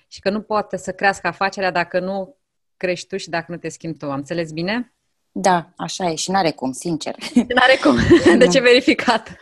și 0.08 0.20
că 0.20 0.30
nu 0.30 0.40
poate 0.40 0.76
să 0.76 0.92
crească 0.92 1.26
afacerea 1.26 1.70
dacă 1.70 2.00
nu 2.00 2.36
crești 2.76 3.06
tu 3.06 3.16
și 3.16 3.28
dacă 3.28 3.46
nu 3.48 3.56
te 3.56 3.68
schimbi 3.68 3.98
tu. 3.98 4.10
Am 4.10 4.16
înțeles 4.16 4.52
bine? 4.52 4.92
Da, 5.32 5.72
așa 5.76 6.10
e 6.10 6.14
și 6.14 6.30
n-are 6.30 6.50
cum, 6.50 6.72
sincer. 6.72 7.14
N-are 7.54 7.78
cum, 7.82 7.96
de 8.38 8.46
ce 8.46 8.60
verificat? 8.60 9.36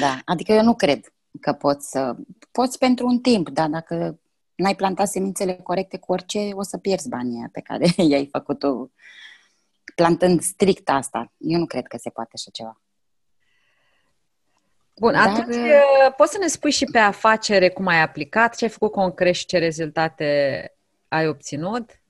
Da, 0.00 0.18
adică 0.24 0.52
eu 0.52 0.62
nu 0.62 0.74
cred 0.74 1.12
că 1.40 1.52
poți 1.52 1.90
să... 1.90 2.16
Poți 2.50 2.78
pentru 2.78 3.06
un 3.06 3.18
timp, 3.18 3.48
dar 3.48 3.68
dacă 3.68 4.18
n-ai 4.54 4.74
plantat 4.74 5.08
semințele 5.08 5.60
corecte 5.62 5.98
cu 5.98 6.12
orice, 6.12 6.50
o 6.52 6.62
să 6.62 6.78
pierzi 6.78 7.08
banii 7.08 7.48
pe 7.52 7.60
care 7.60 7.86
i-ai 8.10 8.28
făcut-o 8.32 8.90
plantând 9.94 10.40
strict 10.40 10.88
asta. 10.88 11.32
Eu 11.38 11.58
nu 11.58 11.66
cred 11.66 11.86
că 11.86 11.96
se 11.96 12.10
poate 12.10 12.30
așa 12.34 12.50
ceva. 12.52 12.80
Bun, 14.96 15.12
Dar... 15.12 15.28
atunci 15.28 15.56
uh, 15.56 16.14
poți 16.16 16.32
să 16.32 16.38
ne 16.38 16.46
spui 16.46 16.70
și 16.70 16.84
pe 16.84 16.98
afacere 16.98 17.70
cum 17.70 17.86
ai 17.86 18.02
aplicat, 18.02 18.56
ce 18.56 18.64
ai 18.64 18.70
făcut 18.70 18.92
concret 18.92 19.34
și 19.34 19.46
ce 19.46 19.58
rezultate 19.58 20.68
ai 21.08 21.28
obținut? 21.28 22.00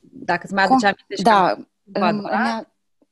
Dacă 0.00 0.40
îți 0.44 0.54
mai 0.54 0.64
aduce 0.64 0.86
aminte 0.86 1.14
și 1.16 1.22
Da, 1.22 1.56
îmi, 1.92 2.22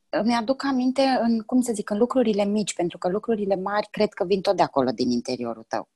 îmi 0.09 0.33
aduc 0.33 0.63
aminte 0.63 1.01
în, 1.21 1.41
cum 1.41 1.61
să 1.61 1.73
zic, 1.73 1.89
în 1.89 1.97
lucrurile 1.97 2.45
mici, 2.45 2.73
pentru 2.73 2.97
că 2.97 3.09
lucrurile 3.09 3.55
mari 3.55 3.87
cred 3.91 4.13
că 4.13 4.25
vin 4.25 4.41
tot 4.41 4.55
de 4.55 4.63
acolo, 4.63 4.91
din 4.91 5.09
interiorul 5.09 5.65
tău. 5.67 5.89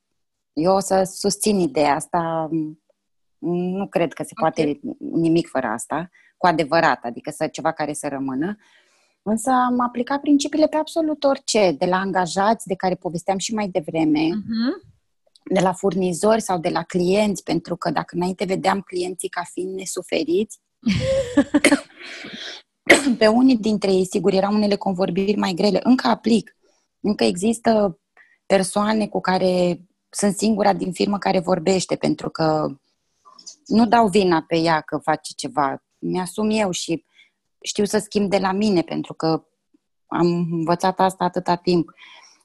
Eu 0.54 0.76
o 0.76 0.80
să 0.80 1.04
susțin 1.04 1.60
ideea 1.60 1.96
asta, 1.96 2.50
nu 3.40 3.88
cred 3.88 4.14
că 4.14 4.24
se 4.24 4.32
okay. 4.38 4.52
poate 4.52 4.80
nimic 4.98 5.48
fără 5.48 5.68
asta, 5.68 6.10
cu 6.42 6.48
adevărat, 6.48 7.04
adică 7.04 7.32
să 7.32 7.48
ceva 7.48 7.72
care 7.72 7.94
să 7.94 8.08
rămână. 8.08 8.58
Însă 9.24 9.50
am 9.50 9.80
aplicat 9.80 10.22
principiile 10.22 10.68
pe 10.68 10.76
absolut 10.76 11.24
orice, 11.24 11.76
de 11.78 11.86
la 11.86 11.98
angajați, 11.98 12.68
de 12.68 12.76
care 12.76 12.96
povesteam 12.96 13.38
și 13.38 13.54
mai 13.54 13.68
devreme, 13.68 14.20
uh-huh. 14.20 14.92
de 15.54 15.60
la 15.60 15.74
furnizori 15.74 16.42
sau 16.42 16.58
de 16.60 16.70
la 16.70 16.84
clienți, 16.84 17.44
pentru 17.44 17.76
că 17.76 17.92
dacă 17.92 18.16
înainte 18.16 18.46
vedeam 18.46 18.82
clienții 18.82 19.30
ca 19.30 19.42
fiind 19.52 19.74
nesuferiți, 19.76 20.60
pe 23.18 23.28
unii 23.28 23.58
dintre 23.58 23.92
ei, 23.92 24.06
sigur, 24.06 24.34
erau 24.34 24.54
unele 24.54 24.76
convorbiri 24.76 25.38
mai 25.38 25.54
grele. 25.54 25.80
Încă 25.84 26.08
aplic. 26.08 26.56
Încă 27.00 27.24
există 27.24 28.00
persoane 28.46 29.08
cu 29.08 29.20
care 29.20 29.82
sunt 30.10 30.36
singura 30.36 30.74
din 30.74 30.92
firmă 30.92 31.18
care 31.18 31.40
vorbește, 31.40 31.96
pentru 31.96 32.30
că 32.30 32.68
nu 33.66 33.86
dau 33.88 34.08
vina 34.08 34.44
pe 34.48 34.58
ea 34.58 34.82
că 34.82 34.98
face 34.98 35.34
ceva. 35.36 35.84
Mi-asum 36.02 36.50
eu 36.50 36.72
și 36.72 37.06
știu 37.62 37.86
să 37.86 37.98
schimb 37.98 38.30
de 38.30 38.38
la 38.38 38.52
mine, 38.52 38.82
pentru 38.82 39.14
că 39.14 39.46
am 40.06 40.28
învățat 40.52 41.00
asta 41.00 41.24
atâta 41.24 41.56
timp. 41.56 41.92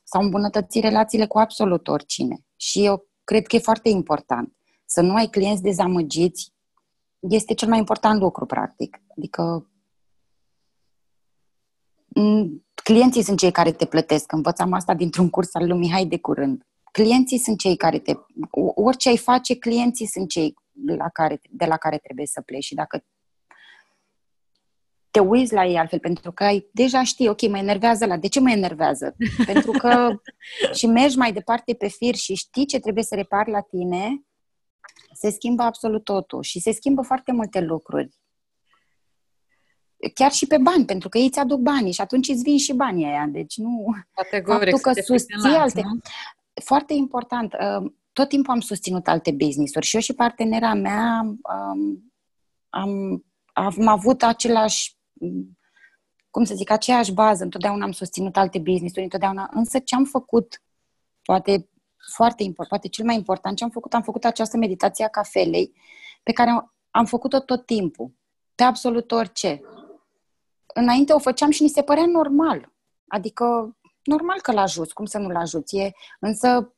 S-au 0.04 0.22
îmbunătățit 0.22 0.82
relațiile 0.82 1.26
cu 1.26 1.38
absolut 1.38 1.88
oricine. 1.88 2.44
Și 2.56 2.84
eu 2.84 3.08
cred 3.24 3.46
că 3.46 3.56
e 3.56 3.58
foarte 3.58 3.88
important. 3.88 4.56
Să 4.84 5.00
nu 5.00 5.14
ai 5.14 5.26
clienți 5.26 5.62
dezamăgiți 5.62 6.54
este 7.18 7.54
cel 7.54 7.68
mai 7.68 7.78
important 7.78 8.20
lucru, 8.20 8.46
practic. 8.46 9.02
Adică 9.16 9.70
clienții 12.82 13.22
sunt 13.22 13.38
cei 13.38 13.50
care 13.50 13.72
te 13.72 13.84
plătesc. 13.84 14.32
Învățam 14.32 14.72
asta 14.72 14.94
dintr-un 14.94 15.30
curs 15.30 15.54
al 15.54 15.66
lui 15.66 15.78
Mihai 15.78 16.06
de 16.06 16.18
curând. 16.18 16.66
Clienții 16.92 17.38
sunt 17.38 17.58
cei 17.58 17.76
care 17.76 17.98
te... 17.98 18.12
Orice 18.74 19.08
ai 19.08 19.16
face, 19.16 19.58
clienții 19.58 20.06
sunt 20.06 20.28
cei 20.28 20.54
la 20.86 21.08
care, 21.08 21.40
de 21.50 21.64
la 21.64 21.76
care 21.76 21.98
trebuie 21.98 22.26
să 22.26 22.40
pleci. 22.40 22.64
Și 22.64 22.74
dacă 22.74 23.04
te 25.16 25.22
uiți 25.22 25.52
la 25.52 25.64
ei 25.64 25.78
altfel, 25.78 25.98
pentru 25.98 26.32
că 26.32 26.44
ai, 26.44 26.68
deja 26.72 27.02
știi, 27.02 27.28
ok, 27.28 27.48
mă 27.48 27.58
enervează 27.58 28.06
la... 28.06 28.16
De 28.16 28.28
ce 28.28 28.40
mă 28.40 28.50
enervează? 28.50 29.16
pentru 29.46 29.70
că 29.70 30.20
și 30.78 30.86
mergi 30.86 31.16
mai 31.16 31.32
departe 31.32 31.74
pe 31.74 31.88
fir 31.88 32.14
și 32.14 32.34
știi 32.34 32.66
ce 32.66 32.78
trebuie 32.78 33.04
să 33.04 33.14
repari 33.14 33.50
la 33.50 33.60
tine, 33.60 34.24
se 35.12 35.30
schimbă 35.30 35.62
absolut 35.62 36.04
totul 36.04 36.42
și 36.42 36.60
se 36.60 36.72
schimbă 36.72 37.02
foarte 37.02 37.32
multe 37.32 37.60
lucruri. 37.60 38.08
Chiar 40.14 40.32
și 40.32 40.46
pe 40.46 40.58
bani, 40.58 40.84
pentru 40.84 41.08
că 41.08 41.18
ei 41.18 41.30
ți 41.30 41.38
aduc 41.38 41.60
banii 41.60 41.92
și 41.92 42.00
atunci 42.00 42.28
îți 42.28 42.42
vin 42.42 42.58
și 42.58 42.72
banii 42.72 43.04
aia. 43.04 43.26
Deci 43.28 43.56
nu... 43.56 43.84
Categoric, 44.12 44.70
Faptul 44.70 44.92
că 44.92 45.00
susții 45.00 45.54
alte... 45.56 45.80
Nu? 45.80 45.98
Foarte 46.64 46.94
important. 46.94 47.52
Uh, 47.52 47.92
tot 48.12 48.28
timpul 48.28 48.52
am 48.52 48.60
susținut 48.60 49.08
alte 49.08 49.30
business-uri 49.30 49.86
și 49.86 49.94
eu 49.94 50.00
și 50.00 50.12
partenera 50.12 50.74
mea 50.74 51.20
um, 51.22 52.12
am, 52.68 53.24
am 53.52 53.86
avut 53.86 54.22
același 54.22 54.95
cum 56.30 56.44
să 56.44 56.54
zic, 56.54 56.70
aceeași 56.70 57.12
bază, 57.12 57.44
întotdeauna 57.44 57.84
am 57.84 57.92
susținut 57.92 58.36
alte 58.36 58.58
business-uri, 58.58 59.02
întotdeauna, 59.02 59.50
însă 59.52 59.78
ce 59.78 59.94
am 59.94 60.04
făcut, 60.04 60.62
poate 61.22 61.68
foarte 62.14 62.42
important, 62.42 62.68
poate 62.68 62.88
cel 62.88 63.04
mai 63.04 63.14
important 63.14 63.56
ce 63.56 63.64
am 63.64 63.70
făcut, 63.70 63.94
am 63.94 64.02
făcut 64.02 64.24
această 64.24 64.56
meditație 64.56 65.04
a 65.04 65.08
cafelei, 65.08 65.72
pe 66.22 66.32
care 66.32 66.70
am 66.90 67.04
făcut-o 67.04 67.40
tot 67.40 67.66
timpul, 67.66 68.12
pe 68.54 68.62
absolut 68.62 69.10
orice. 69.10 69.60
Înainte 70.74 71.12
o 71.12 71.18
făceam 71.18 71.50
și 71.50 71.62
ni 71.62 71.68
se 71.68 71.82
părea 71.82 72.06
normal. 72.06 72.72
Adică, 73.06 73.76
normal 74.02 74.40
că 74.40 74.52
l-ajuți, 74.52 74.94
cum 74.94 75.04
să 75.04 75.18
nu-l 75.18 75.36
ajuți. 75.36 75.76
E, 75.76 75.92
însă, 76.20 76.75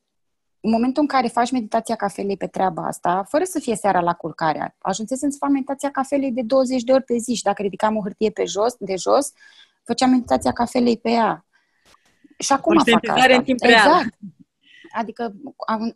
în 0.60 0.70
momentul 0.70 1.02
în 1.02 1.08
care 1.08 1.28
faci 1.28 1.50
meditația 1.50 1.94
cafelei 1.94 2.36
pe 2.36 2.46
treaba 2.46 2.86
asta, 2.86 3.24
fără 3.28 3.44
să 3.44 3.58
fie 3.58 3.76
seara 3.76 4.00
la 4.00 4.14
culcare, 4.14 4.76
ajunsesem 4.78 5.30
să 5.30 5.36
fac 5.40 5.50
meditația 5.50 5.90
cafelei 5.90 6.32
de 6.32 6.42
20 6.42 6.82
de 6.82 6.92
ori 6.92 7.02
pe 7.02 7.16
zi 7.16 7.34
și 7.34 7.42
dacă 7.42 7.62
ridicam 7.62 7.96
o 7.96 8.02
hârtie 8.02 8.30
pe 8.30 8.44
jos, 8.44 8.74
de 8.78 8.96
jos, 8.96 9.32
făceam 9.84 10.10
meditația 10.10 10.52
cafelei 10.52 10.98
pe 10.98 11.10
ea. 11.10 11.46
Și 12.38 12.52
acum 12.52 12.76
fac 12.78 13.08
asta. 13.08 13.34
în 13.34 13.42
timp 13.42 13.60
real. 13.60 13.86
Exact. 13.86 14.18
Adică 14.92 15.34
am, 15.66 15.92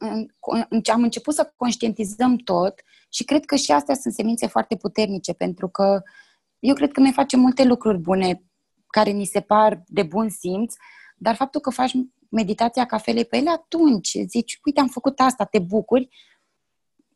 am 0.92 1.02
început 1.02 1.34
să 1.34 1.52
conștientizăm 1.56 2.36
tot 2.36 2.74
și 3.08 3.24
cred 3.24 3.44
că 3.44 3.56
și 3.56 3.72
astea 3.72 3.94
sunt 3.94 4.14
semințe 4.14 4.46
foarte 4.46 4.76
puternice, 4.76 5.32
pentru 5.32 5.68
că 5.68 6.02
eu 6.58 6.74
cred 6.74 6.92
că 6.92 7.00
noi 7.00 7.12
facem 7.12 7.40
multe 7.40 7.64
lucruri 7.64 7.98
bune 7.98 8.42
care 8.86 9.10
ni 9.10 9.24
se 9.24 9.40
par 9.40 9.82
de 9.86 10.02
bun 10.02 10.28
simț, 10.28 10.74
dar 11.16 11.34
faptul 11.34 11.60
că 11.60 11.70
faci 11.70 11.92
meditația 12.32 12.86
cafelei 12.86 13.24
pe 13.24 13.36
ele, 13.36 13.50
atunci 13.50 14.16
zici, 14.26 14.60
uite, 14.64 14.80
am 14.80 14.88
făcut 14.88 15.20
asta, 15.20 15.44
te 15.44 15.58
bucuri, 15.58 16.08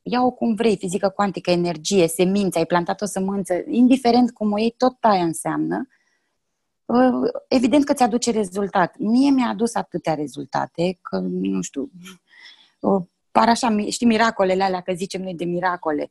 ia-o 0.02 0.30
cum 0.30 0.54
vrei, 0.54 0.76
fizică 0.76 1.08
cuantică, 1.08 1.50
energie, 1.50 2.08
semințe, 2.08 2.58
ai 2.58 2.66
plantat 2.66 3.00
o 3.00 3.04
sămânță, 3.04 3.54
indiferent 3.68 4.32
cum 4.32 4.52
o 4.52 4.58
iei, 4.58 4.74
tot 4.76 4.96
aia 5.00 5.22
înseamnă. 5.22 5.88
Uh, 6.84 7.30
evident 7.48 7.84
că 7.84 7.94
ți-aduce 7.94 8.30
rezultat. 8.30 8.98
Mie 8.98 9.30
mi-a 9.30 9.48
adus 9.48 9.74
atâtea 9.74 10.14
rezultate 10.14 10.98
că, 11.02 11.18
nu 11.18 11.62
știu, 11.62 11.90
uh, 12.80 13.02
par 13.30 13.48
așa, 13.48 13.76
știi, 13.88 14.06
miracolele 14.06 14.62
alea, 14.62 14.80
că 14.80 14.92
zicem 14.92 15.22
noi 15.22 15.34
de 15.34 15.44
miracole. 15.44 16.10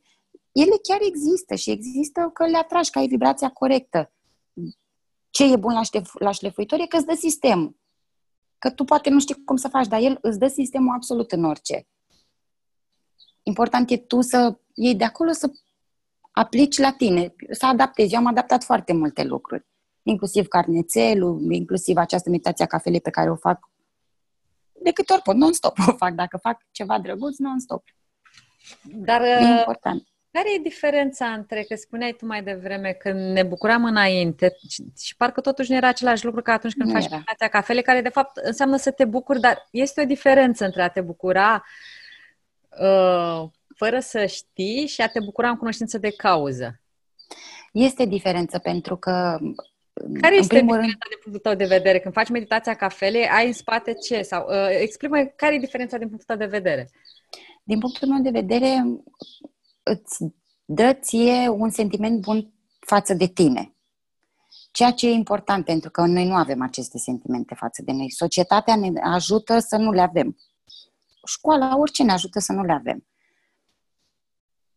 Ele 0.52 0.76
chiar 0.82 0.98
există 1.02 1.54
și 1.54 1.70
există 1.70 2.30
că 2.34 2.46
le 2.46 2.56
atragi, 2.56 2.90
că 2.90 2.98
ai 2.98 3.06
vibrația 3.06 3.48
corectă. 3.48 4.12
Ce 5.30 5.52
e 5.52 5.56
bun 5.56 5.72
la, 5.72 5.80
șlef- 5.82 6.18
la 6.18 6.30
șlefuitor 6.30 6.80
e 6.80 6.86
că 6.86 6.96
îți 6.96 7.06
dă 7.06 7.14
sistemul. 7.14 7.76
Că 8.58 8.70
tu 8.70 8.84
poate 8.84 9.10
nu 9.10 9.20
știi 9.20 9.44
cum 9.44 9.56
să 9.56 9.68
faci, 9.68 9.86
dar 9.86 10.00
el 10.00 10.18
îți 10.20 10.38
dă 10.38 10.46
sistemul 10.46 10.94
absolut 10.94 11.32
în 11.32 11.44
orice. 11.44 11.86
Important 13.42 13.90
e 13.90 13.96
tu 13.96 14.20
să 14.20 14.58
iei 14.74 14.94
de 14.94 15.04
acolo 15.04 15.32
să 15.32 15.50
aplici 16.30 16.78
la 16.78 16.92
tine, 16.92 17.34
să 17.50 17.66
adaptezi. 17.66 18.12
Eu 18.14 18.20
am 18.20 18.26
adaptat 18.26 18.64
foarte 18.64 18.92
multe 18.92 19.24
lucruri, 19.24 19.66
inclusiv 20.02 20.46
carnețelul, 20.46 21.52
inclusiv 21.52 21.96
această 21.96 22.30
meditație 22.30 22.64
a 22.64 22.68
cafelei 22.68 23.00
pe 23.00 23.10
care 23.10 23.30
o 23.30 23.36
fac 23.36 23.70
de 24.86 24.92
câte 24.92 25.12
ori 25.12 25.22
pot, 25.22 25.36
non-stop 25.36 25.78
o 25.88 25.92
fac. 25.92 26.14
Dacă 26.14 26.36
fac 26.36 26.60
ceva 26.70 27.00
drăguț, 27.00 27.36
non-stop. 27.36 27.84
Dar 28.82 29.22
e 29.22 29.38
uh, 29.40 29.56
important. 29.58 30.08
Care 30.36 30.54
e 30.54 30.62
diferența 30.62 31.26
între, 31.26 31.62
că 31.62 31.74
spuneai 31.74 32.12
tu 32.12 32.26
mai 32.26 32.42
devreme, 32.42 32.92
că 32.92 33.12
ne 33.12 33.42
bucuram 33.42 33.84
înainte 33.84 34.56
și, 34.68 34.84
și 34.98 35.16
parcă 35.16 35.40
totuși 35.40 35.70
nu 35.70 35.76
era 35.76 35.88
același 35.88 36.24
lucru 36.24 36.42
ca 36.42 36.52
atunci 36.52 36.72
când 36.72 36.88
nu 36.88 36.94
faci 37.00 37.10
meditația 37.10 37.48
cafele, 37.48 37.80
care 37.80 38.00
de 38.00 38.08
fapt 38.08 38.36
înseamnă 38.36 38.76
să 38.76 38.90
te 38.90 39.04
bucuri, 39.04 39.40
dar 39.40 39.68
este 39.70 40.00
o 40.00 40.04
diferență 40.04 40.64
între 40.64 40.82
a 40.82 40.88
te 40.88 41.00
bucura 41.00 41.64
uh, 42.80 43.48
fără 43.76 43.98
să 43.98 44.26
știi 44.26 44.86
și 44.86 45.00
a 45.00 45.08
te 45.08 45.20
bucura 45.24 45.48
în 45.48 45.56
cunoștință 45.56 45.98
de 45.98 46.10
cauză. 46.10 46.80
Este 47.72 48.04
diferență 48.04 48.58
pentru 48.58 48.96
că 48.96 49.38
care 50.20 50.36
este 50.36 50.54
diferența 50.54 50.76
rând... 50.76 50.92
din 51.08 51.18
punctul 51.22 51.42
tău 51.42 51.54
de 51.54 51.76
vedere? 51.76 51.98
Când 51.98 52.14
faci 52.14 52.28
meditația 52.28 52.74
cafelei, 52.74 53.28
ai 53.28 53.46
în 53.46 53.52
spate 53.52 53.94
ce? 53.94 54.22
Sau 54.22 54.46
uh, 54.48 54.68
exprimă 54.80 55.24
care 55.36 55.54
e 55.54 55.58
diferența 55.58 55.98
din 55.98 56.08
punctul 56.08 56.36
tău 56.36 56.46
de 56.46 56.56
vedere? 56.56 56.90
Din 57.62 57.78
punctul 57.78 58.08
meu 58.08 58.22
de 58.22 58.30
vedere, 58.30 58.84
îți 59.90 60.24
dă 60.64 60.92
ție 60.92 61.48
un 61.48 61.70
sentiment 61.70 62.20
bun 62.20 62.52
față 62.80 63.14
de 63.14 63.26
tine. 63.26 63.74
Ceea 64.70 64.90
ce 64.90 65.08
e 65.08 65.12
important, 65.12 65.64
pentru 65.64 65.90
că 65.90 66.00
noi 66.00 66.26
nu 66.26 66.34
avem 66.34 66.62
aceste 66.62 66.98
sentimente 66.98 67.54
față 67.54 67.82
de 67.82 67.92
noi. 67.92 68.10
Societatea 68.10 68.76
ne 68.76 68.90
ajută 69.02 69.58
să 69.58 69.76
nu 69.76 69.92
le 69.92 70.00
avem. 70.00 70.36
școala, 71.24 71.76
orice 71.76 72.02
ne 72.02 72.12
ajută 72.12 72.38
să 72.38 72.52
nu 72.52 72.62
le 72.62 72.72
avem. 72.72 73.06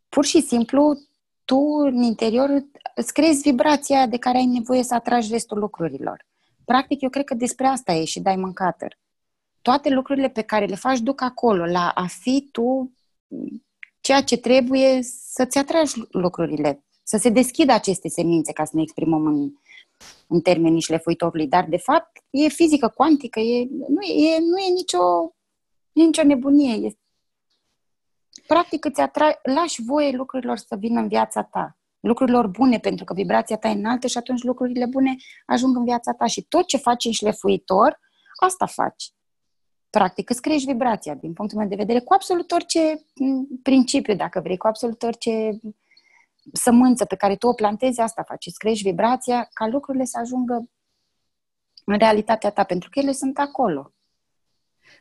Pur 0.10 0.26
și 0.26 0.42
simplu, 0.42 0.98
tu 1.46 1.58
în 1.58 2.02
interior 2.02 2.50
îți 2.96 3.14
creezi 3.14 3.42
vibrația 3.42 4.08
de 4.08 4.18
care 4.18 4.38
ai 4.38 4.46
nevoie 4.46 4.84
să 4.84 4.94
atragi 4.94 5.32
restul 5.32 5.60
lucrurilor. 5.60 6.26
Practic, 6.66 7.02
eu 7.02 7.10
cred 7.10 7.26
că 7.26 7.34
despre 7.34 7.68
asta 7.68 7.92
e 7.92 8.06
și 8.06 8.20
Diamond 8.20 8.56
Cutter. 8.56 9.00
Toate 9.62 9.90
lucrurile 9.90 10.30
pe 10.30 10.42
care 10.42 10.66
le 10.66 10.76
faci 10.76 11.00
duc 11.00 11.22
acolo, 11.22 11.66
la 11.66 11.90
a 11.90 12.08
fi 12.08 12.50
tu 12.52 12.94
ceea 14.10 14.24
ce 14.24 14.38
trebuie 14.38 15.00
să-ți 15.04 15.58
atragi 15.58 15.94
lucrurile, 16.12 16.86
să 17.04 17.18
se 17.18 17.30
deschidă 17.30 17.72
aceste 17.72 18.08
semințe, 18.08 18.54
ca 18.54 18.66
să 18.66 18.72
ne 18.74 18.82
exprimăm 18.82 19.26
în, 19.26 19.52
în 20.28 20.42
termenii 20.42 20.82
șlefuitorului. 20.82 21.48
Dar, 21.48 21.66
de 21.66 21.78
fapt, 21.78 22.12
e 22.30 22.48
fizică 22.48 22.88
cuantică, 22.88 23.40
e, 23.40 23.68
nu, 23.70 24.02
e, 24.02 24.40
nu 24.40 24.58
e 24.58 24.72
nicio, 24.74 24.98
nu 25.92 26.02
e 26.02 26.06
nicio 26.06 26.24
nebunie. 26.24 26.88
E, 26.88 26.98
practic, 28.48 28.86
îți 28.86 29.02
atra- 29.02 29.40
lași 29.44 29.82
voie 29.82 30.12
lucrurilor 30.12 30.58
să 30.58 30.76
vină 30.80 31.00
în 31.00 31.08
viața 31.08 31.44
ta. 31.44 31.78
Lucrurilor 32.00 32.48
bune, 32.48 32.80
pentru 32.80 33.06
că 33.06 33.14
vibrația 33.14 33.58
ta 33.58 33.68
e 33.68 33.72
înaltă 33.72 34.08
și 34.08 34.18
atunci 34.18 34.44
lucrurile 34.44 34.86
bune 34.86 35.16
ajung 35.46 35.76
în 35.76 35.84
viața 35.84 36.14
ta. 36.14 36.26
Și 36.26 36.42
tot 36.42 36.66
ce 36.66 36.78
faci 36.78 37.06
în 37.06 37.12
șlefuitor, 37.12 38.00
asta 38.40 38.66
faci 38.66 39.14
practic 39.90 40.30
îți 40.30 40.42
crești 40.42 40.72
vibrația 40.72 41.14
din 41.14 41.34
punctul 41.34 41.58
meu 41.58 41.68
de 41.68 41.76
vedere 41.76 42.00
cu 42.00 42.14
absolut 42.14 42.52
orice 42.52 43.06
principiu, 43.64 44.16
dacă 44.16 44.40
vrei, 44.40 44.58
cu 44.58 44.68
absolut 44.68 45.04
orice 45.04 45.60
sămânță 46.54 47.06
pe 47.06 47.16
care 47.16 47.36
tu 47.36 47.48
o 47.48 47.54
plantezi, 47.54 48.00
asta 48.00 48.24
faci. 48.28 48.46
Îți 48.46 48.58
crești 48.58 48.84
vibrația 48.84 49.50
ca 49.54 49.68
lucrurile 49.68 50.06
să 50.06 50.20
ajungă 50.20 50.70
în 51.86 51.98
realitatea 51.98 52.50
ta, 52.50 52.64
pentru 52.64 52.90
că 52.90 53.00
ele 53.00 53.12
sunt 53.12 53.38
acolo. 53.38 53.94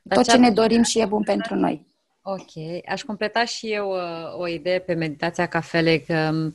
Dar 0.03 0.17
Tot 0.17 0.29
ce 0.29 0.37
ne 0.37 0.51
dorim 0.51 0.83
și 0.83 1.01
e 1.01 1.07
bun 1.07 1.23
pentru 1.23 1.55
noi. 1.55 1.87
Ok. 2.23 2.83
Aș 2.89 3.03
completa 3.03 3.45
și 3.45 3.73
eu 3.73 3.91
uh, 3.91 4.39
o 4.39 4.47
idee 4.47 4.79
pe 4.79 4.95
meditația 4.95 5.47
cafelei, 5.47 6.03
că 6.03 6.31
um, 6.33 6.55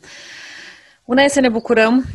una 1.05 1.21
e 1.21 1.27
să 1.27 1.39
ne 1.39 1.49
bucurăm 1.49 2.05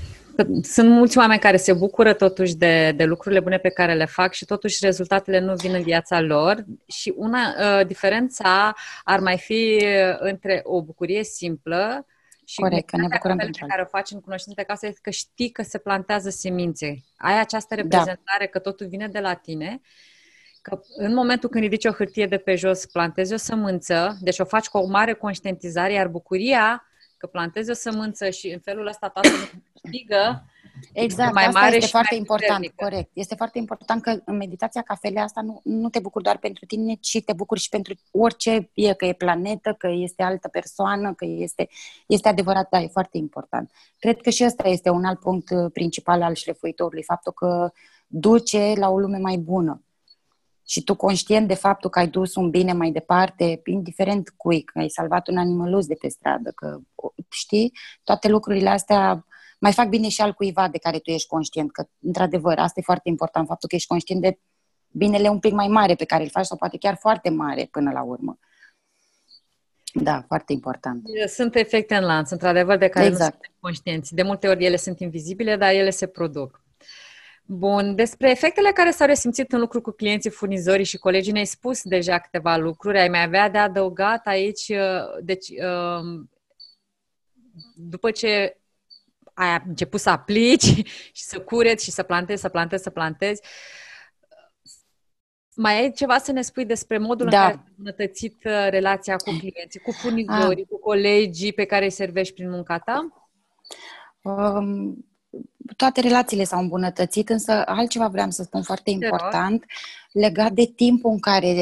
sunt 0.63 0.91
mulți 0.91 1.19
oameni 1.19 1.41
care 1.41 1.57
se 1.57 1.73
bucură 1.73 2.13
totuși 2.13 2.57
de, 2.57 2.93
de 2.97 3.05
lucrurile 3.05 3.41
bune 3.41 3.59
pe 3.59 3.69
care 3.69 3.95
le 3.95 4.05
fac 4.05 4.33
și 4.33 4.45
totuși 4.45 4.85
rezultatele 4.85 5.39
nu 5.39 5.55
vin 5.55 5.75
în 5.75 5.83
viața 5.83 6.21
lor 6.21 6.65
și 6.87 7.13
una 7.17 7.39
uh, 7.59 7.87
diferența 7.87 8.75
ar 9.05 9.21
mai 9.21 9.39
fi 9.39 9.79
uh, 9.83 10.17
între 10.19 10.61
o 10.65 10.83
bucurie 10.83 11.25
simplă 11.25 12.07
și 12.45 12.61
Corect, 12.61 12.89
că 12.89 12.97
ne 12.97 13.07
bucurăm 13.11 13.37
pentru 13.37 13.67
care 13.67 13.83
o 13.83 13.85
faci 13.85 14.11
în 14.11 14.21
cunoștință 14.21 14.61
de 14.61 14.67
casă 14.67 14.87
este 14.87 15.01
că 15.03 15.11
știi 15.11 15.51
că 15.51 15.63
se 15.63 15.79
plantează 15.79 16.31
semințe. 16.31 17.05
Ai 17.17 17.41
această 17.41 17.75
da. 17.75 17.81
reprezentare 17.81 18.45
da. 18.45 18.47
că 18.47 18.59
totul 18.59 18.87
vine 18.87 19.09
de 19.09 19.19
la 19.19 19.35
tine 19.35 19.81
că 20.63 20.81
în 20.97 21.15
momentul 21.15 21.49
când 21.49 21.63
ridici 21.63 21.85
o 21.85 21.93
hârtie 21.93 22.27
de 22.27 22.37
pe 22.37 22.55
jos, 22.55 22.87
plantezi 22.87 23.33
o 23.33 23.37
sămânță, 23.37 24.17
deci 24.21 24.39
o 24.39 24.45
faci 24.45 24.67
cu 24.67 24.79
o 24.79 24.87
mare 24.87 25.13
conștientizare, 25.13 25.93
iar 25.93 26.09
bucuria 26.09 26.88
că 27.19 27.27
plantezi 27.27 27.71
o 27.71 27.75
sămânță 27.75 28.31
și 28.31 28.49
în 28.49 28.59
felul 28.61 28.87
ăsta 28.87 29.09
toată 29.09 29.29
câștigă 29.73 30.45
Exact, 30.93 31.35
mai 31.35 31.47
asta 31.47 31.61
mare 31.61 31.75
este 31.75 31.85
și 31.85 31.91
foarte 31.91 32.09
mai 32.11 32.19
important, 32.19 32.49
puternică. 32.49 32.85
corect. 32.85 33.11
Este 33.13 33.35
foarte 33.35 33.59
important 33.59 34.03
că 34.03 34.21
în 34.25 34.37
meditația 34.37 34.83
cafelea 34.83 35.23
asta 35.23 35.41
nu, 35.41 35.61
nu 35.65 35.89
te 35.89 35.99
bucuri 35.99 36.25
doar 36.25 36.39
pentru 36.39 36.65
tine, 36.65 36.95
ci 36.95 37.23
te 37.25 37.33
bucuri 37.33 37.61
și 37.61 37.69
pentru 37.69 37.95
orice 38.11 38.71
e, 38.75 38.95
că 38.95 39.05
e 39.05 39.13
planetă, 39.13 39.75
că 39.79 39.89
este 39.89 40.23
altă 40.23 40.49
persoană, 40.49 41.15
că 41.15 41.25
este, 41.25 41.69
este 42.07 42.29
adevărat, 42.29 42.69
da, 42.69 42.81
e 42.81 42.87
foarte 42.87 43.19
important. 43.19 43.71
Cred 43.99 44.21
că 44.21 44.31
și 44.31 44.45
ăsta 44.45 44.69
este 44.69 44.91
un 44.91 45.05
alt 45.05 45.21
punct 45.21 45.51
uh, 45.51 45.71
principal 45.73 46.23
al 46.23 46.35
șlefuitorului, 46.35 47.03
faptul 47.03 47.33
că 47.33 47.73
duce 48.07 48.73
la 48.77 48.89
o 48.89 48.99
lume 48.99 49.19
mai 49.19 49.37
bună 49.37 49.83
și 50.69 50.83
tu 50.83 50.95
conștient 50.95 51.49
de 51.49 51.55
faptul 51.55 51.91
că 51.91 51.99
ai 51.99 52.09
dus 52.09 52.35
un 52.35 52.51
bine 52.51 52.73
mai 52.73 52.91
departe, 52.91 53.61
indiferent 53.65 54.33
cui, 54.37 54.63
că 54.63 54.79
ai 54.79 54.89
salvat 54.89 55.29
un 55.29 55.37
animălus 55.37 55.87
de 55.87 55.95
pe 55.95 56.09
stradă, 56.09 56.51
că 56.51 56.79
știi, 57.31 57.73
toate 58.05 58.29
lucrurile 58.29 58.69
astea 58.69 59.27
mai 59.59 59.73
fac 59.73 59.89
bine 59.89 60.09
și 60.09 60.21
al 60.21 60.33
cuiva 60.33 60.69
de 60.69 60.79
care 60.79 60.99
tu 60.99 61.11
ești 61.11 61.29
conștient, 61.29 61.73
că 61.73 61.85
într-adevăr 62.01 62.59
asta 62.59 62.81
e 62.81 62.83
foarte 62.83 63.09
important, 63.09 63.47
faptul 63.47 63.69
că 63.69 63.75
ești 63.75 63.89
conștient 63.89 64.21
de 64.21 64.39
binele 64.91 65.29
un 65.29 65.39
pic 65.39 65.53
mai 65.53 65.69
mare 65.69 65.95
pe 65.95 66.05
care 66.05 66.23
îl 66.23 66.31
faci 66.31 66.47
sau 66.47 66.57
poate 66.57 66.79
chiar 66.79 66.97
foarte 66.97 67.29
mare 67.29 67.69
până 67.71 67.91
la 67.91 68.03
urmă. 68.03 68.39
Da, 69.93 70.25
foarte 70.27 70.53
important. 70.53 71.03
Sunt 71.27 71.55
efecte 71.55 71.95
în 71.95 72.05
lanț, 72.05 72.31
într-adevăr, 72.31 72.77
de 72.77 72.89
care 72.89 73.07
exact. 73.07 73.21
nu 73.21 73.31
suntem 73.31 73.57
conștienți. 73.61 74.15
De 74.15 74.23
multe 74.23 74.49
ori 74.49 74.65
ele 74.65 74.77
sunt 74.77 75.01
invizibile, 75.01 75.57
dar 75.57 75.73
ele 75.73 75.91
se 75.91 76.07
produc. 76.07 76.63
Bun, 77.51 77.95
despre 77.95 78.31
efectele 78.31 78.71
care 78.71 78.91
s-au 78.91 79.07
resimțit 79.07 79.53
în 79.53 79.61
lucru 79.61 79.81
cu 79.81 79.91
clienții, 79.91 80.31
furnizorii 80.31 80.85
și 80.85 80.99
colegii 80.99 81.33
ne-ai 81.33 81.47
spus 81.47 81.83
deja 81.83 82.19
câteva 82.19 82.57
lucruri. 82.57 82.99
Ai 82.99 83.09
mai 83.09 83.23
avea 83.23 83.49
de 83.49 83.59
adăugat 83.59 84.27
aici, 84.27 84.69
uh, 84.69 85.23
deci 85.23 85.49
uh, 85.49 86.27
după 87.75 88.11
ce 88.11 88.57
ai 89.35 89.63
început 89.67 90.01
să 90.01 90.11
aplici 90.11 90.65
și 91.19 91.25
să 91.25 91.41
cureți 91.41 91.85
și 91.85 91.91
să 91.91 92.03
plantezi, 92.03 92.41
să 92.41 92.49
plantezi, 92.49 92.83
să 92.83 92.91
plantezi, 92.91 93.43
mai 95.55 95.81
ai 95.81 95.93
ceva 95.93 96.19
să 96.19 96.33
ne 96.33 96.43
spui 96.43 96.65
despre 96.65 96.99
modul 96.99 97.29
da. 97.29 97.37
în 97.37 97.43
care 97.43 97.55
ai 97.55 97.65
îmbunătățit 97.69 98.45
uh, 98.45 98.67
relația 98.69 99.17
cu 99.17 99.31
clienții, 99.39 99.81
cu 99.81 99.93
furnizorii, 99.93 100.63
ah. 100.63 100.69
cu 100.69 100.79
colegii 100.79 101.53
pe 101.53 101.65
care 101.65 101.85
îi 101.85 101.91
servești 101.91 102.35
prin 102.35 102.51
munca 102.51 102.79
ta? 102.79 103.29
Um, 104.23 105.08
toate 105.79 106.01
relațiile 106.01 106.45
s-au 106.45 106.61
îmbunătățit, 106.61 107.29
însă 107.29 107.63
altceva 107.67 108.09
vreau 108.09 108.31
să 108.31 108.43
spun 108.43 108.63
foarte 108.63 108.91
important 108.91 109.65
legat 110.13 110.53
de 110.53 110.65
timpul 110.77 111.11
în 111.11 111.19
care 111.19 111.53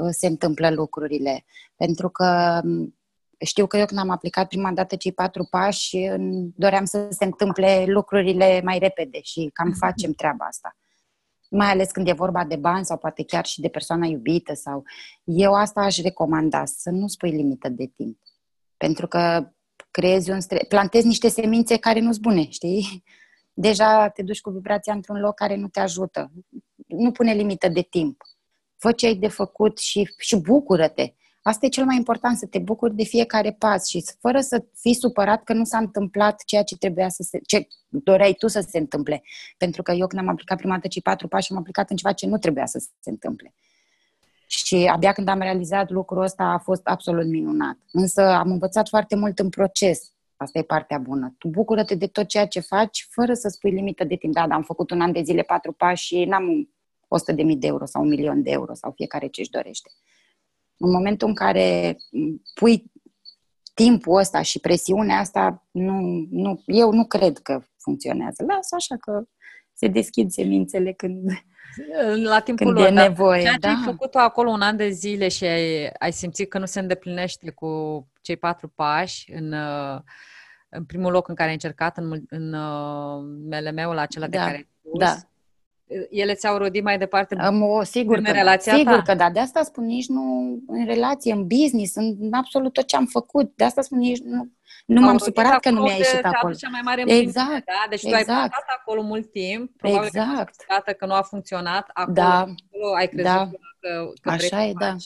uh, 0.00 0.08
se 0.10 0.26
întâmplă 0.26 0.70
lucrurile. 0.70 1.44
Pentru 1.76 2.08
că 2.08 2.60
um, 2.64 2.94
știu 3.38 3.66
că 3.66 3.76
eu 3.76 3.86
când 3.86 4.00
am 4.00 4.10
aplicat 4.10 4.48
prima 4.48 4.72
dată 4.72 4.96
cei 4.96 5.12
patru 5.12 5.46
pași, 5.50 5.96
doream 6.56 6.84
să 6.84 7.06
se 7.10 7.24
întâmple 7.24 7.84
lucrurile 7.86 8.60
mai 8.64 8.78
repede 8.78 9.20
și 9.22 9.50
cam 9.52 9.68
mhm. 9.68 9.78
facem 9.78 10.12
treaba 10.12 10.44
asta. 10.44 10.76
Mai 11.50 11.70
ales 11.70 11.90
când 11.90 12.08
e 12.08 12.12
vorba 12.12 12.44
de 12.44 12.56
bani 12.56 12.84
sau 12.84 12.96
poate 12.96 13.24
chiar 13.24 13.44
și 13.44 13.60
de 13.60 13.68
persoana 13.68 14.06
iubită 14.06 14.54
sau... 14.54 14.82
Eu 15.24 15.52
asta 15.52 15.80
aș 15.80 15.98
recomanda, 15.98 16.64
să 16.64 16.90
nu 16.90 17.06
spui 17.06 17.30
limită 17.30 17.68
de 17.68 17.86
timp. 17.96 18.18
Pentru 18.76 19.06
că 19.06 19.48
creezi 19.90 20.30
un 20.30 20.40
stres, 20.40 20.66
plantezi 20.68 21.06
niște 21.06 21.28
semințe 21.28 21.76
care 21.76 22.00
nu-s 22.00 22.16
bune, 22.16 22.48
știi? 22.50 23.04
Deja 23.54 24.08
te 24.08 24.22
duci 24.22 24.40
cu 24.40 24.50
vibrația 24.50 24.92
într-un 24.92 25.20
loc 25.20 25.34
care 25.34 25.56
nu 25.56 25.68
te 25.68 25.80
ajută. 25.80 26.32
Nu 26.86 27.10
pune 27.10 27.32
limită 27.32 27.68
de 27.68 27.80
timp. 27.82 28.22
Fă 28.76 28.92
ce 28.92 29.06
ai 29.06 29.14
de 29.14 29.28
făcut 29.28 29.78
și, 29.78 30.14
și 30.18 30.36
bucură-te. 30.36 31.12
Asta 31.42 31.66
e 31.66 31.68
cel 31.68 31.84
mai 31.84 31.96
important, 31.96 32.36
să 32.36 32.46
te 32.46 32.58
bucuri 32.58 32.94
de 32.94 33.04
fiecare 33.04 33.52
pas 33.52 33.88
și 33.88 34.04
fără 34.20 34.40
să 34.40 34.64
fii 34.74 34.94
supărat 34.94 35.44
că 35.44 35.52
nu 35.52 35.64
s-a 35.64 35.78
întâmplat 35.78 36.42
ceea 36.46 36.62
ce 36.62 36.76
trebuia 36.76 37.08
să 37.08 37.22
se, 37.22 37.40
ce 37.46 37.66
doreai 37.88 38.32
tu 38.32 38.46
să 38.46 38.66
se 38.68 38.78
întâmple. 38.78 39.22
Pentru 39.56 39.82
că 39.82 39.92
eu 39.92 40.06
când 40.06 40.22
am 40.22 40.28
aplicat 40.28 40.58
prima 40.58 40.74
dată 40.74 40.88
cei 40.88 41.02
patru 41.02 41.28
pași, 41.28 41.52
am 41.52 41.58
aplicat 41.58 41.90
în 41.90 41.96
ceva 41.96 42.12
ce 42.12 42.26
nu 42.26 42.38
trebuia 42.38 42.66
să 42.66 42.78
se 43.00 43.10
întâmple. 43.10 43.54
Și 44.46 44.90
abia 44.92 45.12
când 45.12 45.28
am 45.28 45.38
realizat 45.38 45.90
lucrul 45.90 46.22
ăsta 46.22 46.44
a 46.44 46.58
fost 46.58 46.86
absolut 46.86 47.26
minunat. 47.26 47.76
Însă 47.92 48.22
am 48.22 48.50
învățat 48.50 48.88
foarte 48.88 49.16
mult 49.16 49.38
în 49.38 49.48
proces. 49.48 50.13
Asta 50.36 50.58
e 50.58 50.62
partea 50.62 50.98
bună. 50.98 51.34
Tu 51.38 51.48
bucură-te 51.48 51.94
de 51.94 52.06
tot 52.06 52.26
ceea 52.26 52.46
ce 52.46 52.60
faci 52.60 53.06
fără 53.10 53.34
să 53.34 53.48
spui 53.48 53.70
limită 53.70 54.04
de 54.04 54.16
timp. 54.16 54.34
Da, 54.34 54.46
dar 54.46 54.56
am 54.56 54.62
făcut 54.62 54.90
un 54.90 55.00
an 55.00 55.12
de 55.12 55.22
zile 55.22 55.42
patru 55.42 55.72
pași 55.72 56.04
și 56.04 56.24
n-am 56.24 56.68
100 57.08 57.32
de 57.32 57.42
mii 57.42 57.56
de 57.56 57.66
euro 57.66 57.84
sau 57.84 58.02
un 58.02 58.08
milion 58.08 58.42
de 58.42 58.50
euro 58.50 58.74
sau 58.74 58.92
fiecare 58.96 59.26
ce 59.26 59.40
își 59.40 59.50
dorește. 59.50 59.90
În 60.76 60.90
momentul 60.90 61.28
în 61.28 61.34
care 61.34 61.96
pui 62.54 62.92
timpul 63.74 64.18
ăsta 64.18 64.42
și 64.42 64.60
presiunea 64.60 65.18
asta, 65.18 65.66
nu, 65.70 66.26
nu, 66.30 66.62
eu 66.66 66.92
nu 66.92 67.04
cred 67.06 67.38
că 67.38 67.62
funcționează. 67.76 68.44
Lasă 68.44 68.74
așa 68.74 68.96
că 68.96 69.24
se 69.72 69.88
deschid 69.88 70.30
semințele 70.30 70.92
când, 70.92 71.30
la 72.22 72.40
timpul 72.40 72.66
când 72.66 72.78
lor, 72.78 72.86
e 72.86 72.90
nevoie. 72.90 73.40
Ceea 73.40 73.56
da. 73.60 73.68
ce 73.68 73.74
ai 73.74 73.82
făcut 73.84 74.14
acolo 74.14 74.50
un 74.50 74.60
an 74.60 74.76
de 74.76 74.88
zile 74.88 75.28
și 75.28 75.44
ai, 75.44 75.86
ai 75.98 76.12
simțit 76.12 76.48
că 76.48 76.58
nu 76.58 76.66
se 76.66 76.80
îndeplinește 76.80 77.50
cu 77.50 77.68
cei 78.20 78.36
patru 78.36 78.68
pași 78.68 79.32
în, 79.32 79.54
în 80.68 80.84
primul 80.84 81.12
loc 81.12 81.28
în 81.28 81.34
care 81.34 81.48
ai 81.48 81.54
încercat, 81.54 81.96
în, 81.96 82.22
în 82.28 82.52
uh, 82.52 83.22
MLM-ul 83.50 83.98
acela 83.98 84.26
da. 84.26 84.30
de 84.30 84.36
care 84.36 84.56
ai 84.56 84.68
spus, 84.80 84.98
da 84.98 85.16
ele 86.10 86.34
ți-au 86.34 86.56
rodit 86.56 86.82
mai 86.82 86.98
departe 86.98 87.34
Am 87.34 87.62
o, 87.62 87.82
sigur 87.82 88.16
în 88.16 88.24
că, 88.24 88.30
relația 88.30 88.74
sigur 88.74 88.94
ta? 88.94 89.02
că 89.02 89.14
da. 89.14 89.30
De 89.30 89.40
asta 89.40 89.62
spun 89.62 89.84
nici 89.84 90.08
nu 90.08 90.22
în 90.66 90.84
relație, 90.84 91.32
în 91.32 91.46
business, 91.46 91.94
în 91.94 92.32
absolut 92.32 92.72
tot 92.72 92.86
ce 92.86 92.96
am 92.96 93.06
făcut. 93.06 93.52
De 93.56 93.64
asta 93.64 93.82
spun 93.82 93.98
nici 93.98 94.20
nu, 94.20 94.48
nu 94.84 95.00
m-am 95.00 95.18
supărat 95.18 95.60
că 95.60 95.70
nu 95.70 95.82
mi-a 95.82 95.94
ieșit 95.94 96.24
acolo. 96.24 96.54
Cea 96.54 96.68
mai 96.68 96.80
mare 96.84 97.02
exact. 97.06 97.64
da? 97.64 97.86
Deci 97.88 98.02
exact. 98.02 98.24
tu 98.24 98.32
ai 98.32 98.42
exact. 98.42 98.64
acolo 98.78 99.02
mult 99.02 99.32
timp, 99.32 99.76
probabil 99.76 100.06
exact. 100.06 100.54
că 100.84 100.92
că 100.92 101.06
nu 101.06 101.14
a 101.14 101.22
funcționat. 101.22 101.90
Acolo, 101.92 102.14
da. 102.14 102.38
acolo 102.38 102.94
ai 102.96 103.08
crezut 103.08 103.32
da. 103.32 103.50
că, 103.80 104.10
că 104.20 104.30
Așa 104.30 104.46
vrei 104.46 104.68
e, 104.68 104.70
să, 104.70 104.76
da. 104.78 104.86
faci, 104.86 105.04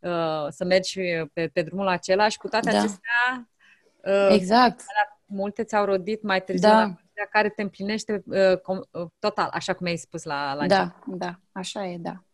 uh, 0.00 0.46
să 0.48 0.64
mergi 0.64 1.00
pe, 1.32 1.48
pe 1.52 1.62
drumul 1.62 1.88
acela 1.88 2.28
și 2.28 2.38
cu 2.38 2.48
toate 2.48 2.70
da. 2.70 2.78
acestea 2.78 3.50
uh, 4.04 4.28
exact. 4.30 4.84
multe 5.24 5.64
ți-au 5.64 5.84
rodit 5.84 6.22
mai 6.22 6.42
târziu 6.42 6.68
da 6.68 6.96
care 7.30 7.48
te 7.48 7.62
împlinește 7.62 8.22
uh, 8.26 8.58
com, 8.58 8.80
uh, 8.90 9.06
total, 9.18 9.48
așa 9.52 9.72
cum 9.72 9.86
ai 9.86 9.96
spus 9.96 10.24
la, 10.24 10.54
la 10.54 10.66
Da, 10.66 10.80
început. 10.80 11.18
da, 11.18 11.40
așa 11.52 11.86
e, 11.86 11.96
da. 11.98 12.24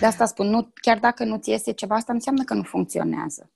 De 0.00 0.06
asta 0.06 0.24
spun, 0.24 0.46
nu, 0.46 0.72
chiar 0.74 0.98
dacă 0.98 1.24
nu 1.24 1.36
ți 1.36 1.50
iese 1.50 1.72
ceva, 1.72 1.94
asta 1.94 2.12
înseamnă 2.12 2.44
că 2.44 2.54
nu 2.54 2.62
funcționează. 2.62 3.50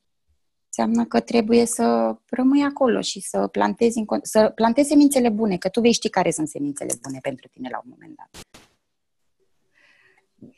Înseamnă 0.79 1.05
că 1.09 1.21
trebuie 1.21 1.67
să 1.67 2.17
rămâi 2.31 2.63
acolo 2.63 3.01
și 3.01 3.21
să 3.21 3.47
plantezi, 3.47 4.05
să 4.23 4.53
plantezi 4.55 4.89
semințele 4.89 5.29
bune, 5.29 5.57
că 5.57 5.69
tu 5.69 5.81
vei 5.81 5.93
ști 5.93 6.09
care 6.09 6.31
sunt 6.31 6.49
semințele 6.49 6.93
bune 7.03 7.19
pentru 7.23 7.49
tine 7.53 7.69
la 7.73 7.81
un 7.85 7.91
moment 7.91 8.17
dat. 8.17 8.43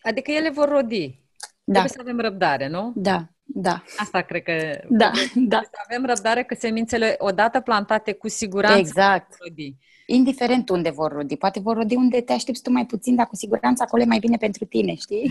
Adică 0.02 0.30
ele 0.30 0.50
vor 0.50 0.68
rodi. 0.68 1.20
Da. 1.64 1.72
Trebuie 1.72 1.88
să 1.88 2.00
avem 2.00 2.20
răbdare, 2.20 2.68
nu? 2.68 2.92
Da, 2.96 3.28
da. 3.42 3.82
Asta 3.96 4.20
cred 4.20 4.42
că... 4.42 4.80
Da, 4.88 5.10
da. 5.34 5.60
Să 5.62 5.78
avem 5.88 6.06
răbdare 6.06 6.44
că 6.44 6.54
semințele, 6.54 7.14
odată 7.18 7.60
plantate, 7.60 8.12
cu 8.12 8.28
siguranță 8.28 8.78
exact. 8.78 9.28
vor 9.28 9.48
rodi. 9.48 9.76
Indiferent 10.12 10.68
unde 10.68 10.90
vor 10.90 11.12
rodi. 11.12 11.36
Poate 11.36 11.60
vor 11.60 11.76
rodi 11.76 11.94
unde 11.94 12.20
te 12.20 12.32
aștepți 12.32 12.62
tu 12.62 12.70
mai 12.70 12.86
puțin, 12.86 13.14
dar 13.14 13.26
cu 13.26 13.36
siguranță 13.36 13.82
acolo 13.82 14.02
e 14.02 14.06
mai 14.06 14.18
bine 14.18 14.36
pentru 14.36 14.64
tine, 14.64 14.94
știi? 14.94 15.30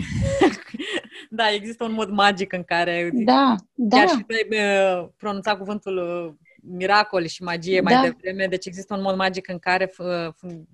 da, 1.30 1.52
există 1.52 1.84
un 1.84 1.92
mod 1.92 2.10
magic 2.10 2.52
în 2.52 2.62
care... 2.62 3.10
Da, 3.12 3.54
da. 3.74 3.96
Chiar 3.96 4.08
și 4.08 4.24
tu 4.26 4.34
ai 4.34 4.58
uh, 4.60 5.08
pronunțat 5.16 5.58
cuvântul 5.58 5.96
uh, 5.96 6.48
miracol 6.62 7.26
și 7.26 7.42
magie 7.42 7.80
mai 7.80 7.94
da. 7.94 8.00
devreme, 8.00 8.46
deci 8.46 8.66
există 8.66 8.94
un 8.94 9.02
mod 9.02 9.16
magic 9.16 9.48
în 9.48 9.58
care 9.58 9.92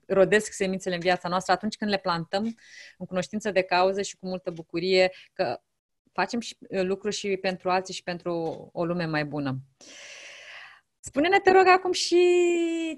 rodesc 0.07 0.53
semințele 0.53 0.95
în 0.95 1.01
viața 1.01 1.29
noastră 1.29 1.53
atunci 1.53 1.77
când 1.77 1.91
le 1.91 1.99
plantăm 1.99 2.45
în 2.99 3.07
cunoștință 3.07 3.51
de 3.51 3.63
cauză 3.63 4.03
și 4.03 4.17
cu 4.17 4.27
multă 4.27 4.51
bucurie 4.51 5.11
că 5.33 5.61
facem 6.13 6.41
și 6.41 6.57
uh, 6.61 6.83
lucruri 6.83 7.15
și 7.15 7.37
pentru 7.37 7.71
alții 7.71 7.95
și 7.95 8.03
pentru 8.03 8.33
o 8.73 8.85
lume 8.85 9.05
mai 9.05 9.25
bună. 9.25 9.57
Spune-ne, 11.09 11.39
te 11.39 11.53
rog, 11.53 11.67
acum 11.67 11.93
și 11.93 12.17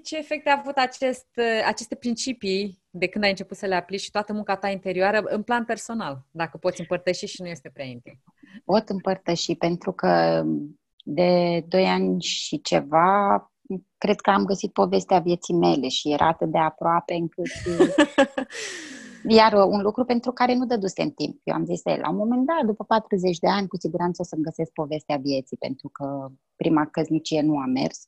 ce 0.03 0.17
efecte 0.17 0.49
a 0.49 0.57
avut 0.59 0.75
acest, 0.75 1.27
uh, 1.35 1.63
aceste 1.65 1.95
principii 1.95 2.81
de 2.89 3.07
când 3.07 3.23
ai 3.23 3.29
început 3.29 3.57
să 3.57 3.65
le 3.65 3.75
aplici 3.75 4.01
și 4.01 4.11
toată 4.11 4.33
munca 4.33 4.55
ta 4.55 4.69
interioară 4.69 5.21
în 5.23 5.43
plan 5.43 5.65
personal, 5.65 6.25
dacă 6.31 6.57
poți 6.57 6.79
împărtăși 6.79 7.25
și 7.25 7.41
nu 7.41 7.47
este 7.47 7.69
prea 7.73 7.85
intim. 7.85 8.23
Pot 8.65 8.89
împărtăși 8.89 9.55
pentru 9.55 9.91
că 9.91 10.43
de 11.03 11.63
doi 11.67 11.85
ani 11.85 12.21
și 12.21 12.61
ceva, 12.61 13.51
cred 13.97 14.19
că 14.19 14.29
am 14.29 14.45
găsit 14.45 14.73
povestea 14.73 15.19
vieții 15.19 15.55
mele 15.55 15.87
și 15.87 16.11
era 16.11 16.27
atât 16.27 16.51
de 16.51 16.57
aproape 16.57 17.13
încât... 17.13 17.45
Iar 19.27 19.53
un 19.53 19.81
lucru 19.81 20.05
pentru 20.05 20.31
care 20.31 20.55
nu 20.55 20.65
dădusem 20.65 21.09
timp. 21.09 21.41
Eu 21.43 21.55
am 21.55 21.65
zis, 21.65 21.83
la 21.83 22.09
un 22.09 22.15
moment 22.15 22.45
dat, 22.45 22.65
după 22.65 22.83
40 22.83 23.39
de 23.39 23.47
ani, 23.47 23.67
cu 23.67 23.77
siguranță 23.77 24.21
o 24.21 24.25
să-mi 24.25 24.43
găsesc 24.43 24.71
povestea 24.71 25.17
vieții, 25.17 25.57
pentru 25.57 25.89
că 25.89 26.31
prima 26.55 26.85
căsnicie 26.85 27.41
nu 27.41 27.57
a 27.57 27.65
mers. 27.65 28.07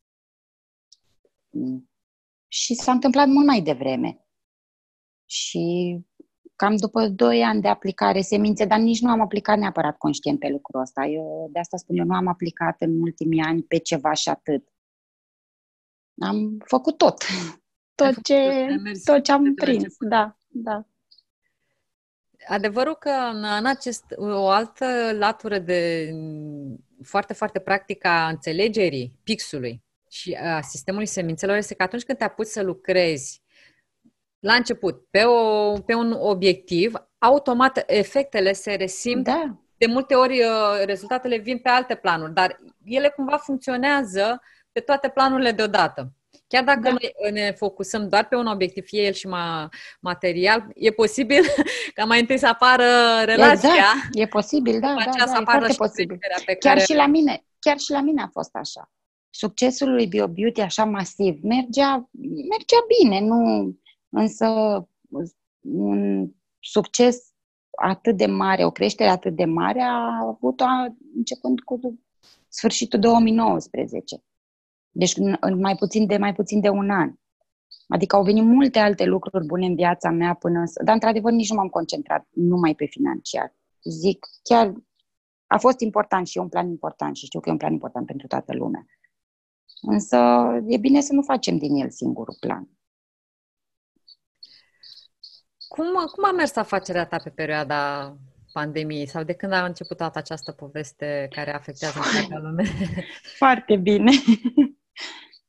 Și 2.47 2.73
s-a 2.73 2.91
întâmplat 2.91 3.27
mult 3.27 3.45
mai 3.45 3.61
devreme. 3.61 4.25
Și 5.25 5.97
cam 6.55 6.75
după 6.75 7.07
2 7.07 7.43
ani 7.43 7.61
de 7.61 7.67
aplicare 7.67 8.21
semințe, 8.21 8.65
dar 8.65 8.79
nici 8.79 9.01
nu 9.01 9.09
am 9.09 9.21
aplicat 9.21 9.57
neapărat 9.57 9.97
conștient 9.97 10.39
pe 10.39 10.49
lucrul 10.49 10.81
ăsta. 10.81 11.05
Eu 11.05 11.49
de 11.51 11.59
asta 11.59 11.77
spun, 11.77 11.97
eu 11.97 12.05
nu 12.05 12.15
am 12.15 12.27
aplicat 12.27 12.81
în 12.81 13.01
ultimii 13.01 13.41
ani 13.41 13.61
pe 13.61 13.77
ceva 13.77 14.13
și 14.13 14.29
atât. 14.29 14.67
Am 16.21 16.57
făcut 16.65 16.97
tot. 16.97 17.23
Tot 17.95 18.23
ce, 18.23 18.67
tot 19.05 19.23
ce 19.23 19.31
am 19.31 19.53
prins. 19.53 19.95
Da, 19.99 20.37
da. 20.47 20.85
Adevărul 22.47 22.95
că 22.95 23.09
în 23.33 23.65
acest, 23.65 24.03
o 24.15 24.47
altă 24.47 24.85
latură 25.13 25.59
de 25.59 26.11
foarte, 27.03 27.33
foarte 27.33 27.59
practică 27.59 28.07
a 28.07 28.27
înțelegerii 28.27 29.19
pixului 29.23 29.83
și 30.09 30.33
a 30.33 30.61
sistemului 30.61 31.05
semințelor 31.05 31.55
este 31.55 31.75
că 31.75 31.83
atunci 31.83 32.03
când 32.03 32.17
te 32.17 32.23
apuci 32.23 32.47
să 32.47 32.61
lucrezi 32.61 33.41
la 34.39 34.53
început 34.53 35.07
pe, 35.09 35.23
o, 35.23 35.73
pe 35.73 35.93
un 35.93 36.11
obiectiv, 36.11 36.93
automat 37.17 37.83
efectele 37.87 38.53
se 38.53 38.73
resimt. 38.73 39.23
Da. 39.23 39.57
De 39.77 39.85
multe 39.85 40.15
ori 40.15 40.43
uh, 40.43 40.85
rezultatele 40.85 41.37
vin 41.37 41.59
pe 41.59 41.69
alte 41.69 41.95
planuri, 41.95 42.33
dar 42.33 42.59
ele 42.83 43.09
cumva 43.09 43.37
funcționează 43.37 44.41
pe 44.71 44.79
toate 44.79 45.09
planurile 45.09 45.51
deodată. 45.51 46.13
Chiar 46.47 46.63
dacă 46.63 46.79
da. 46.79 46.89
noi 46.89 47.31
ne 47.31 47.51
focusăm 47.51 48.09
doar 48.09 48.27
pe 48.27 48.35
un 48.35 48.45
obiectiv, 48.45 48.85
fie 48.85 49.01
el 49.01 49.13
și 49.13 49.27
ma, 49.27 49.69
material, 49.99 50.67
e 50.75 50.91
posibil 50.91 51.43
ca 51.95 52.05
mai 52.05 52.19
întâi 52.19 52.37
să 52.37 52.47
apară 52.47 52.83
relația. 53.23 53.69
Exact. 53.69 54.09
E 54.11 54.25
posibil, 54.25 54.79
da, 54.79 54.95
da, 55.05 55.11
da, 55.17 55.25
să 55.25 55.35
apară 55.37 55.65
e 55.69 55.73
foarte 55.73 55.75
posibil. 55.77 56.17
Pe 56.45 56.55
chiar, 56.55 56.73
care... 56.73 56.85
și 56.85 56.93
la 56.93 57.05
mine, 57.07 57.45
chiar 57.59 57.77
și 57.77 57.91
la 57.91 58.01
mine 58.01 58.21
a 58.21 58.27
fost 58.31 58.55
așa. 58.55 58.91
Succesul 59.29 59.91
lui 59.91 60.07
BioBeauty 60.07 60.61
așa 60.61 60.85
masiv 60.85 61.39
mergea, 61.43 62.09
mergea 62.49 62.85
bine, 62.99 63.19
nu, 63.19 63.71
însă 64.09 64.47
un 65.59 66.29
succes 66.59 67.31
atât 67.77 68.17
de 68.17 68.25
mare, 68.25 68.65
o 68.65 68.71
creștere 68.71 69.09
atât 69.09 69.35
de 69.35 69.45
mare 69.45 69.81
a 69.81 70.19
avut-o 70.21 70.65
începând 71.15 71.59
cu 71.59 71.99
sfârșitul 72.47 72.99
2019. 72.99 74.23
Deci 74.91 75.13
în 75.39 75.59
mai 75.59 75.75
puțin 75.75 76.05
de 76.05 76.17
mai 76.17 76.33
puțin 76.33 76.59
de 76.59 76.69
un 76.69 76.89
an. 76.89 77.13
Adică 77.87 78.15
au 78.15 78.23
venit 78.23 78.43
multe 78.43 78.79
alte 78.79 79.05
lucruri 79.05 79.45
bune 79.45 79.65
în 79.65 79.75
viața 79.75 80.09
mea 80.09 80.33
până 80.33 80.65
să... 80.65 80.83
Dar, 80.83 80.93
într-adevăr, 80.93 81.31
nici 81.31 81.49
nu 81.49 81.55
m-am 81.55 81.67
concentrat 81.67 82.27
numai 82.29 82.75
pe 82.75 82.85
financiar. 82.85 83.55
Zic, 83.83 84.25
chiar 84.43 84.73
a 85.47 85.57
fost 85.57 85.79
important 85.79 86.27
și 86.27 86.37
e 86.37 86.41
un 86.41 86.49
plan 86.49 86.69
important 86.69 87.15
și 87.15 87.25
știu 87.25 87.39
că 87.39 87.49
e 87.49 87.51
un 87.51 87.57
plan 87.57 87.71
important 87.71 88.05
pentru 88.05 88.27
toată 88.27 88.53
lumea. 88.53 88.85
Însă 89.81 90.17
e 90.67 90.77
bine 90.77 91.01
să 91.01 91.13
nu 91.13 91.21
facem 91.21 91.57
din 91.57 91.75
el 91.75 91.89
singurul 91.89 92.35
plan. 92.39 92.69
Cum, 95.67 95.85
cum 95.85 96.25
a 96.25 96.31
mers 96.31 96.55
afacerea 96.55 97.05
ta 97.05 97.17
pe 97.17 97.29
perioada 97.29 98.13
pandemiei 98.51 99.07
sau 99.07 99.23
de 99.23 99.33
când 99.33 99.51
a 99.51 99.65
început 99.65 99.97
toată 99.97 100.17
această 100.17 100.51
poveste 100.51 101.27
care 101.29 101.53
afectează 101.53 101.99
întreaga 101.99 102.47
lume? 102.47 102.63
Foarte 103.41 103.75
bine. 103.75 104.11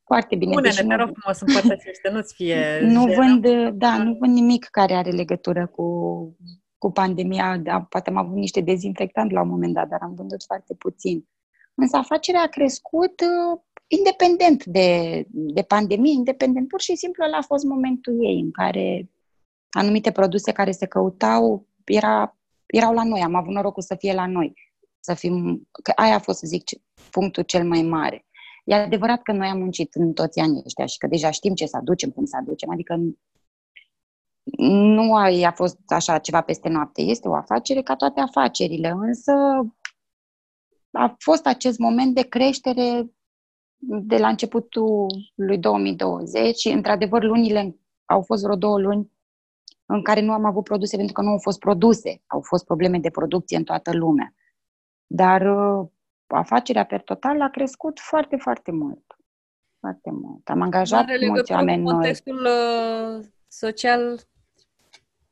Foarte 0.05 0.37
bine. 0.37 0.53
Spune-ne, 0.53 0.75
deci 0.75 0.87
te 0.87 0.95
rog 0.95 1.11
frumos, 1.19 1.41
împărtășește, 1.41 2.11
nu-ți 2.13 2.35
fie... 2.35 2.81
Nu 2.83 3.05
vând, 3.05 3.69
da, 3.69 4.03
nu 4.03 4.17
vând 4.21 4.35
nimic 4.35 4.65
care 4.65 4.95
are 4.95 5.11
legătură 5.11 5.67
cu, 5.67 5.87
cu 6.79 6.91
pandemia. 6.93 7.59
Da, 7.59 7.81
poate 7.81 8.11
am 8.11 8.17
avut 8.17 8.37
niște 8.37 8.61
dezinfectant 8.61 9.31
la 9.31 9.43
un 9.43 9.49
moment 9.49 9.75
dat, 9.75 9.89
dar 9.89 9.99
am 10.03 10.15
vândut 10.15 10.43
foarte 10.45 10.75
puțin. 10.75 11.29
Însă 11.75 11.97
afacerea 11.97 12.43
a 12.43 12.47
crescut 12.47 13.21
uh, 13.21 13.61
independent 13.87 14.65
de, 14.65 15.25
de 15.29 15.63
pandemie, 15.63 16.13
independent, 16.13 16.69
pur 16.69 16.81
și 16.81 16.97
simplu 16.97 17.25
ăla 17.25 17.37
a 17.37 17.43
fost 17.43 17.65
momentul 17.65 18.25
ei 18.25 18.41
în 18.41 18.51
care 18.51 19.11
anumite 19.71 20.11
produse 20.11 20.53
care 20.53 20.71
se 20.71 20.87
căutau 20.87 21.67
era, 21.85 22.39
erau 22.67 22.95
la 22.95 23.05
noi, 23.05 23.21
am 23.21 23.35
avut 23.35 23.53
norocul 23.53 23.83
să 23.83 23.95
fie 23.95 24.15
la 24.15 24.27
noi. 24.27 24.55
Să 25.01 25.15
fim, 25.15 25.69
că 25.83 25.93
aia 25.95 26.15
a 26.15 26.19
fost, 26.19 26.39
să 26.39 26.47
zic, 26.47 26.63
punctul 27.11 27.43
cel 27.43 27.65
mai 27.69 27.83
mare. 27.83 28.27
E 28.65 28.75
adevărat 28.75 29.23
că 29.23 29.33
noi 29.33 29.49
am 29.49 29.59
muncit 29.59 29.95
în 29.95 30.13
toți 30.13 30.39
anii 30.39 30.63
ăștia 30.65 30.87
și 30.87 30.99
că 30.99 31.07
deja 31.07 31.31
știm 31.31 31.55
ce 31.55 31.67
să 31.67 31.77
aducem, 31.77 32.11
cum 32.11 32.25
să 32.25 32.37
aducem, 32.37 32.71
adică 32.71 32.97
nu 34.59 35.15
a, 35.15 35.47
a 35.47 35.53
fost 35.53 35.79
așa 35.87 36.19
ceva 36.19 36.41
peste 36.41 36.69
noapte. 36.69 37.03
Este 37.03 37.29
o 37.29 37.35
afacere 37.35 37.83
ca 37.83 37.97
toate 37.97 38.21
afacerile, 38.21 38.89
însă 38.89 39.33
a 40.91 41.15
fost 41.19 41.47
acest 41.47 41.79
moment 41.79 42.15
de 42.15 42.23
creștere 42.23 43.11
de 43.85 44.17
la 44.17 44.29
începutul 44.29 45.07
lui 45.35 45.59
2020 45.59 46.57
și, 46.57 46.69
într-adevăr, 46.69 47.23
lunile 47.23 47.77
au 48.05 48.23
fost 48.23 48.43
vreo 48.43 48.57
două 48.57 48.81
luni 48.81 49.11
în 49.87 50.03
care 50.03 50.21
nu 50.21 50.33
am 50.33 50.45
avut 50.45 50.65
produse 50.65 50.97
pentru 50.97 51.15
că 51.15 51.23
nu 51.23 51.29
au 51.29 51.39
fost 51.39 51.59
produse. 51.59 52.23
Au 52.27 52.41
fost 52.41 52.65
probleme 52.65 52.99
de 52.99 53.11
producție 53.11 53.57
în 53.57 53.65
toată 53.65 53.93
lumea. 53.97 54.35
Dar 55.07 55.41
uh, 55.41 55.89
afacerea 56.35 56.85
per 56.85 57.03
total 57.03 57.41
a 57.41 57.49
crescut 57.49 58.01
foarte, 58.01 58.37
foarte 58.37 58.71
mult. 58.73 59.17
Foarte 59.81 60.11
mult. 60.11 60.49
Am 60.49 60.61
angajat 60.61 61.09
Are 61.09 61.27
mulți 61.27 61.53
oameni 61.53 61.83
noi. 61.83 61.93
contextul 61.93 62.47
uh, 62.47 63.25
social 63.49 64.19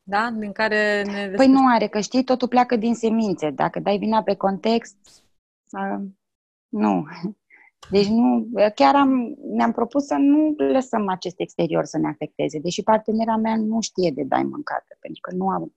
da? 0.02 0.30
din 0.38 0.52
care 0.52 1.02
ne... 1.02 1.32
Păi 1.36 1.46
nu 1.46 1.66
are, 1.74 1.86
că 1.86 2.00
știi, 2.00 2.24
totul 2.24 2.48
pleacă 2.48 2.76
din 2.76 2.94
semințe. 2.94 3.50
Dacă 3.50 3.80
dai 3.80 3.98
vina 3.98 4.22
pe 4.22 4.34
context, 4.34 4.96
uh, 5.70 6.04
nu. 6.68 7.04
Deci 7.90 8.06
nu, 8.06 8.50
chiar 8.74 8.94
am, 8.94 9.36
ne-am 9.52 9.72
propus 9.72 10.06
să 10.06 10.14
nu 10.14 10.54
lăsăm 10.56 11.08
acest 11.08 11.40
exterior 11.40 11.84
să 11.84 11.98
ne 11.98 12.08
afecteze, 12.08 12.58
deși 12.58 12.82
partenera 12.82 13.36
mea 13.36 13.56
nu 13.56 13.80
știe 13.80 14.10
de 14.10 14.22
dai 14.22 14.42
mâncată, 14.42 14.96
pentru 15.00 15.20
că 15.20 15.34
nu 15.34 15.48
am, 15.48 15.74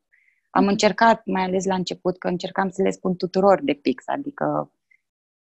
am 0.49 0.67
încercat, 0.67 1.25
mai 1.25 1.43
ales 1.43 1.65
la 1.65 1.75
început, 1.75 2.17
că 2.17 2.27
încercam 2.27 2.69
să 2.69 2.81
le 2.81 2.89
spun 2.89 3.15
tuturor 3.15 3.62
de 3.63 3.73
pix, 3.73 4.03
adică 4.07 4.71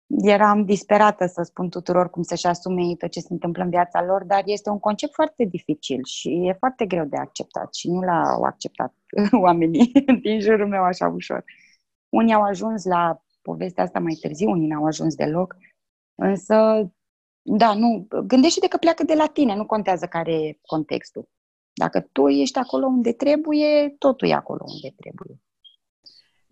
eram 0.06 0.64
disperată 0.64 1.26
să 1.26 1.42
spun 1.42 1.68
tuturor 1.68 2.10
cum 2.10 2.22
să-și 2.22 2.46
asume 2.46 2.94
tot 2.98 3.10
ce 3.10 3.20
se 3.20 3.32
întâmplă 3.32 3.62
în 3.62 3.70
viața 3.70 4.04
lor, 4.04 4.24
dar 4.24 4.42
este 4.44 4.70
un 4.70 4.78
concept 4.78 5.14
foarte 5.14 5.44
dificil 5.44 6.00
și 6.04 6.28
e 6.28 6.56
foarte 6.58 6.86
greu 6.86 7.04
de 7.04 7.16
acceptat 7.16 7.74
și 7.74 7.90
nu 7.90 8.00
l-au 8.00 8.42
acceptat 8.42 8.94
oamenii 9.44 9.92
din 10.22 10.40
jurul 10.40 10.68
meu 10.68 10.82
așa 10.82 11.08
ușor. 11.08 11.44
Unii 12.08 12.34
au 12.34 12.42
ajuns 12.42 12.84
la 12.84 13.20
povestea 13.42 13.84
asta 13.84 13.98
mai 13.98 14.18
târziu, 14.20 14.50
unii 14.50 14.68
n-au 14.68 14.84
ajuns 14.84 15.14
deloc, 15.14 15.56
Însă, 16.16 16.88
da, 17.42 17.74
nu, 17.74 18.06
gândește-te 18.26 18.68
că 18.68 18.76
pleacă 18.76 19.04
de 19.04 19.14
la 19.14 19.26
tine, 19.26 19.54
nu 19.54 19.66
contează 19.66 20.06
care 20.06 20.32
e 20.32 20.58
contextul. 20.62 21.28
Dacă 21.72 22.00
tu 22.00 22.28
ești 22.28 22.58
acolo 22.58 22.86
unde 22.86 23.12
trebuie, 23.12 23.94
totul 23.98 24.28
e 24.28 24.34
acolo 24.34 24.64
unde 24.66 24.94
trebuie. 24.96 25.40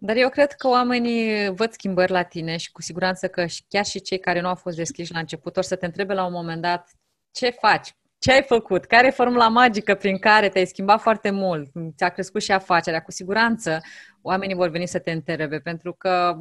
Dar 0.05 0.17
eu 0.17 0.29
cred 0.29 0.53
că 0.53 0.69
oamenii 0.69 1.49
văd 1.49 1.73
schimbări 1.73 2.13
la 2.13 2.23
tine 2.23 2.57
și 2.57 2.71
cu 2.71 2.83
siguranță 2.83 3.29
că 3.29 3.45
chiar 3.69 3.85
și 3.85 4.01
cei 4.01 4.19
care 4.19 4.41
nu 4.41 4.49
au 4.49 4.55
fost 4.55 4.77
deschiși 4.77 5.13
la 5.13 5.19
început 5.19 5.57
o 5.57 5.61
să 5.61 5.77
te 5.77 5.87
întrebe 5.87 6.15
la 6.15 6.25
un 6.25 6.33
moment 6.33 6.63
dat 6.63 6.91
ce 7.31 7.51
faci, 7.51 7.97
ce 8.19 8.33
ai 8.33 8.43
făcut, 8.43 8.85
care 8.85 9.07
e 9.07 9.11
formula 9.11 9.49
magică 9.49 9.95
prin 9.95 10.19
care 10.19 10.49
te-ai 10.49 10.67
schimbat 10.67 11.01
foarte 11.01 11.31
mult, 11.31 11.71
ți-a 11.97 12.09
crescut 12.09 12.43
și 12.43 12.53
afacerea. 12.53 13.03
Cu 13.03 13.11
siguranță 13.11 13.81
oamenii 14.23 14.55
vor 14.55 14.69
veni 14.69 14.87
să 14.87 14.99
te 14.99 15.11
întrebe 15.11 15.59
pentru 15.59 15.93
că 15.93 16.37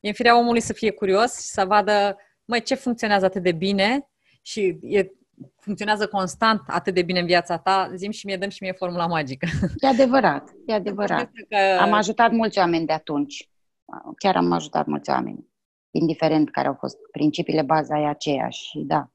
e 0.00 0.08
în 0.08 0.14
firea 0.14 0.38
omului 0.38 0.60
să 0.60 0.72
fie 0.72 0.90
curios 0.90 1.40
și 1.40 1.46
să 1.46 1.64
vadă, 1.64 2.16
măi, 2.44 2.62
ce 2.62 2.74
funcționează 2.74 3.24
atât 3.24 3.42
de 3.42 3.52
bine? 3.52 4.08
Și 4.42 4.78
e 4.82 5.10
funcționează 5.56 6.06
constant 6.06 6.62
atât 6.66 6.94
de 6.94 7.02
bine 7.02 7.20
în 7.20 7.26
viața 7.26 7.58
ta, 7.58 7.90
zim 7.94 8.10
și 8.10 8.26
mie, 8.26 8.36
dăm 8.36 8.48
și 8.48 8.62
mie 8.62 8.72
formula 8.72 9.06
magică. 9.06 9.46
E 9.76 9.86
adevărat, 9.86 10.50
e 10.66 10.72
adevărat. 10.72 11.30
Că... 11.48 11.56
Am 11.80 11.92
ajutat 11.92 12.30
mulți 12.30 12.58
oameni 12.58 12.86
de 12.86 12.92
atunci. 12.92 13.50
Chiar 14.18 14.36
am 14.36 14.52
ajutat 14.52 14.86
mulți 14.86 15.10
oameni. 15.10 15.48
Indiferent 15.90 16.50
care 16.50 16.68
au 16.68 16.74
fost 16.74 16.96
principiile, 17.10 17.62
baza 17.62 17.98
e 17.98 18.06
aceeași. 18.06 18.78
Da. 18.78 19.10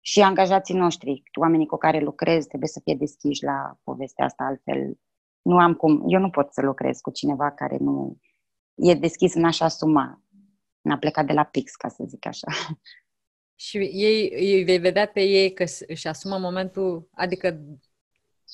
Și 0.00 0.20
angajații 0.20 0.74
noștri, 0.74 1.22
oamenii 1.40 1.66
cu 1.66 1.76
care 1.76 2.00
lucrez, 2.00 2.46
trebuie 2.46 2.68
să 2.68 2.80
fie 2.84 2.94
deschiși 2.94 3.44
la 3.44 3.78
povestea 3.82 4.24
asta, 4.24 4.44
altfel 4.44 4.98
nu 5.42 5.58
am 5.58 5.74
cum. 5.74 6.04
Eu 6.06 6.20
nu 6.20 6.30
pot 6.30 6.52
să 6.52 6.62
lucrez 6.62 7.00
cu 7.00 7.10
cineva 7.10 7.50
care 7.50 7.76
nu 7.80 8.18
e 8.74 8.94
deschis 8.94 9.34
în 9.34 9.44
așa 9.44 9.68
suma. 9.68 10.22
N-a 10.80 10.98
plecat 10.98 11.26
de 11.26 11.32
la 11.32 11.44
pix, 11.44 11.74
ca 11.74 11.88
să 11.88 12.04
zic 12.06 12.26
așa. 12.26 12.46
Și 13.60 13.76
ei, 13.78 14.28
ei 14.32 14.64
vei 14.64 14.78
vedea 14.78 15.06
pe 15.06 15.20
ei 15.20 15.52
că 15.52 15.64
își 15.86 16.08
asumă 16.08 16.38
momentul, 16.38 17.08
adică 17.14 17.60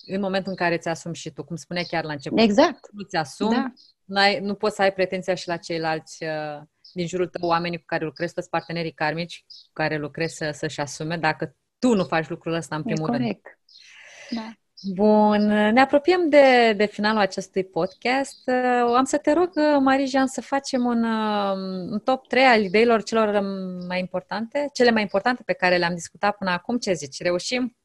în 0.06 0.20
momentul 0.20 0.50
în 0.50 0.56
care 0.56 0.78
ți 0.78 0.88
asumi 0.88 1.14
și 1.14 1.30
tu, 1.30 1.44
cum 1.44 1.56
spunea 1.56 1.82
chiar 1.82 2.04
la 2.04 2.12
început. 2.12 2.38
Exact. 2.38 2.88
Nu 2.92 3.02
ți 3.02 3.16
asumi, 3.16 3.54
da. 3.54 3.72
N-ai, 4.04 4.40
nu 4.40 4.54
poți 4.54 4.74
să 4.76 4.82
ai 4.82 4.92
pretenția 4.92 5.34
și 5.34 5.48
la 5.48 5.56
ceilalți 5.56 6.24
uh, 6.24 6.62
din 6.92 7.06
jurul 7.06 7.28
tău, 7.28 7.48
oamenii 7.48 7.78
cu 7.78 7.84
care 7.86 8.04
lucrezi, 8.04 8.34
toți 8.34 8.48
partenerii 8.48 8.92
karmici 8.92 9.44
cu 9.48 9.70
care 9.72 9.96
lucrezi 9.96 10.36
să, 10.36 10.50
să-și 10.50 10.80
asume, 10.80 11.16
dacă 11.16 11.56
tu 11.78 11.94
nu 11.94 12.04
faci 12.04 12.28
lucrul 12.28 12.52
ăsta 12.52 12.76
în 12.76 12.82
primul 12.82 13.08
e 13.08 13.16
corect. 13.16 13.46
rând. 14.28 14.44
Da. 14.44 14.52
Bun, 14.82 15.46
ne 15.46 15.80
apropiem 15.80 16.28
de, 16.28 16.72
de 16.76 16.84
finalul 16.84 17.20
acestui 17.20 17.64
podcast. 17.64 18.42
Uh, 18.46 18.94
am 18.96 19.04
să 19.04 19.18
te 19.18 19.32
rog, 19.32 19.50
uh, 19.54 19.76
Marijan, 19.80 20.26
să 20.26 20.40
facem 20.40 20.84
un, 20.84 21.04
uh, 21.04 21.52
un 21.90 21.98
top 21.98 22.26
3 22.26 22.44
al 22.44 22.62
ideilor 22.62 23.02
celor 23.02 23.40
mai 23.88 24.00
importante, 24.00 24.68
cele 24.72 24.90
mai 24.90 25.02
importante 25.02 25.42
pe 25.42 25.52
care 25.52 25.76
le-am 25.76 25.94
discutat 25.94 26.37
până 26.37 26.50
acum. 26.50 26.78
Ce 26.78 26.92
zici? 26.92 27.22
Reușim? 27.22 27.76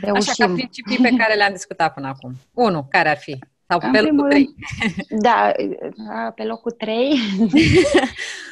Reușim. 0.00 0.30
Așa 0.30 0.46
ca 0.46 0.52
principii 0.52 0.98
pe 0.98 1.14
care 1.18 1.34
le-am 1.34 1.52
discutat 1.52 1.94
până 1.94 2.06
acum. 2.06 2.34
Unu, 2.52 2.86
care 2.90 3.08
ar 3.08 3.16
fi? 3.16 3.38
Sau 3.68 3.80
în 3.82 3.92
pe 3.92 4.00
locul 4.00 4.28
3. 4.28 4.54
Da, 5.08 5.52
pe 6.34 6.44
locul 6.44 6.70
3. 6.70 7.18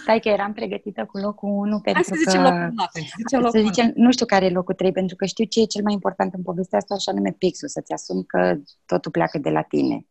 Stai 0.03 0.21
că 0.21 0.29
eram 0.29 0.53
pregătită 0.53 1.05
cu 1.05 1.19
locul 1.19 1.49
1 1.49 1.81
pentru 1.81 1.93
Hai 1.93 2.03
să 2.03 2.15
zicem 2.27 2.43
că... 2.43 2.49
locul 2.49 2.75
1. 2.95 3.07
Zicem 3.17 3.41
locul 3.41 3.61
să 3.61 3.67
zicem, 3.67 3.93
nu 3.95 4.13
știu 4.13 4.27
care 4.27 4.45
e 4.45 4.51
locul 4.51 4.75
3, 4.75 4.93
pentru 4.93 5.17
că 5.17 5.25
știu 5.25 5.45
ce 5.45 5.61
e 5.61 5.65
cel 5.65 5.83
mai 5.83 5.93
important 5.93 6.35
în 6.35 6.43
povestea 6.43 6.79
asta, 6.79 6.95
așa 6.95 7.13
nume 7.13 7.35
pixul, 7.39 7.69
să-ți 7.69 7.93
asumi 7.93 8.25
că 8.27 8.57
totul 8.87 9.11
pleacă 9.11 9.39
de 9.39 9.51
la 9.51 9.63
tine. 9.63 10.07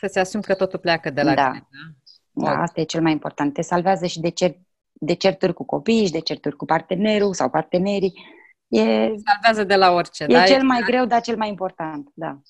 Să-ți 0.00 0.18
asumi 0.18 0.42
că 0.42 0.54
totul 0.54 0.78
pleacă 0.78 1.10
de 1.10 1.22
la 1.22 1.34
da. 1.34 1.50
tine. 1.50 1.68
Da, 2.32 2.52
da 2.52 2.60
asta 2.60 2.80
e 2.80 2.84
cel 2.84 3.02
mai 3.02 3.12
important. 3.12 3.52
Te 3.52 3.62
salvează 3.62 4.06
și 4.06 4.20
de, 4.20 4.28
cer, 4.28 4.54
de 4.92 5.14
certuri 5.14 5.54
cu 5.54 5.64
copiii 5.64 6.06
și 6.06 6.12
de 6.12 6.20
certuri 6.20 6.56
cu 6.56 6.64
partenerul 6.64 7.34
sau 7.34 7.50
partenerii. 7.50 8.12
E, 8.68 8.82
salvează 9.24 9.64
de 9.66 9.74
la 9.74 9.90
orice, 9.90 10.24
e 10.24 10.32
da? 10.32 10.44
cel 10.44 10.62
mai 10.62 10.80
greu, 10.80 11.04
dar 11.04 11.20
cel 11.20 11.36
mai 11.36 11.48
important, 11.48 12.08
da. 12.14 12.40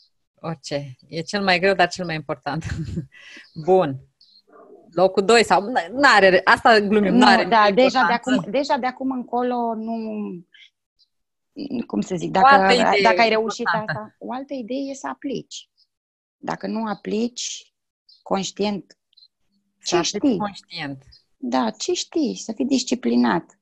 Orice. 0.44 0.96
E 1.08 1.20
cel 1.20 1.42
mai 1.42 1.58
greu, 1.58 1.74
dar 1.74 1.88
cel 1.88 2.04
mai 2.04 2.14
important. 2.14 2.64
Bun. 3.66 4.00
Locul 4.90 5.24
2 5.24 5.44
sau... 5.44 5.62
Nu 5.92 6.08
are 6.14 6.40
asta 6.44 6.80
glumim, 6.80 7.14
nu 7.14 7.26
are 7.26 7.44
da, 7.44 7.70
deja 7.74 8.04
de, 8.06 8.12
acum, 8.12 8.44
deja 8.50 8.76
de 8.76 8.86
acum 8.86 9.10
încolo 9.10 9.74
nu... 9.74 9.94
Cum 11.86 12.00
să 12.00 12.14
zic, 12.16 12.30
dacă, 12.30 12.74
dacă 13.02 13.20
ai 13.20 13.28
reușit 13.28 13.58
importantă. 13.58 13.92
asta, 13.92 14.16
o 14.18 14.32
altă 14.32 14.54
idee 14.54 14.90
e 14.90 14.94
să 14.94 15.08
aplici. 15.08 15.70
Dacă 16.36 16.66
nu 16.66 16.86
aplici 16.86 17.74
conștient, 18.22 18.98
ce 19.84 20.00
știi? 20.00 20.36
Conștient. 20.36 21.02
Da, 21.36 21.70
ce 21.70 21.92
știi? 21.92 22.36
Să 22.36 22.52
fii 22.52 22.64
disciplinat. 22.64 23.58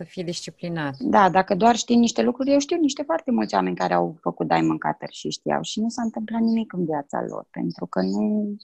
Să 0.00 0.06
fii 0.06 0.24
disciplinat. 0.24 0.96
Da, 0.98 1.30
dacă 1.30 1.54
doar 1.54 1.76
știi 1.76 1.96
niște 1.96 2.22
lucruri, 2.22 2.50
eu 2.50 2.58
știu 2.58 2.76
niște 2.76 3.02
foarte 3.02 3.30
mulți 3.30 3.54
oameni 3.54 3.76
care 3.76 3.94
au 3.94 4.16
făcut 4.20 4.48
Diamond 4.48 4.80
Cutter 4.80 5.08
și 5.10 5.30
știau 5.30 5.62
și 5.62 5.80
nu 5.80 5.88
s-a 5.88 6.02
întâmplat 6.02 6.40
nimic 6.40 6.72
în 6.72 6.84
viața 6.84 7.24
lor, 7.28 7.46
pentru 7.50 7.86
că 7.86 8.00
nu 8.00 8.56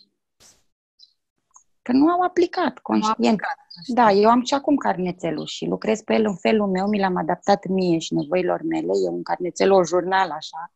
că 1.83 1.93
nu 1.93 2.09
au 2.09 2.21
aplicat 2.21 2.79
conștient. 2.79 3.19
Au 3.19 3.25
aplicat, 3.25 3.57
da, 3.87 4.11
eu 4.13 4.31
am 4.31 4.43
și 4.43 4.55
acum 4.55 4.77
carnețelul 4.77 5.47
și 5.47 5.67
lucrez 5.67 6.03
pe 6.03 6.15
el 6.15 6.25
în 6.25 6.37
felul 6.37 6.67
meu, 6.67 6.89
mi 6.89 6.99
l-am 6.99 7.17
adaptat 7.17 7.67
mie 7.67 7.99
și 7.99 8.15
nevoilor 8.15 8.63
mele, 8.63 8.93
e 9.05 9.09
un 9.09 9.23
carnețel, 9.23 9.73
o 9.73 9.85
jurnal 9.85 10.31
așa. 10.31 10.73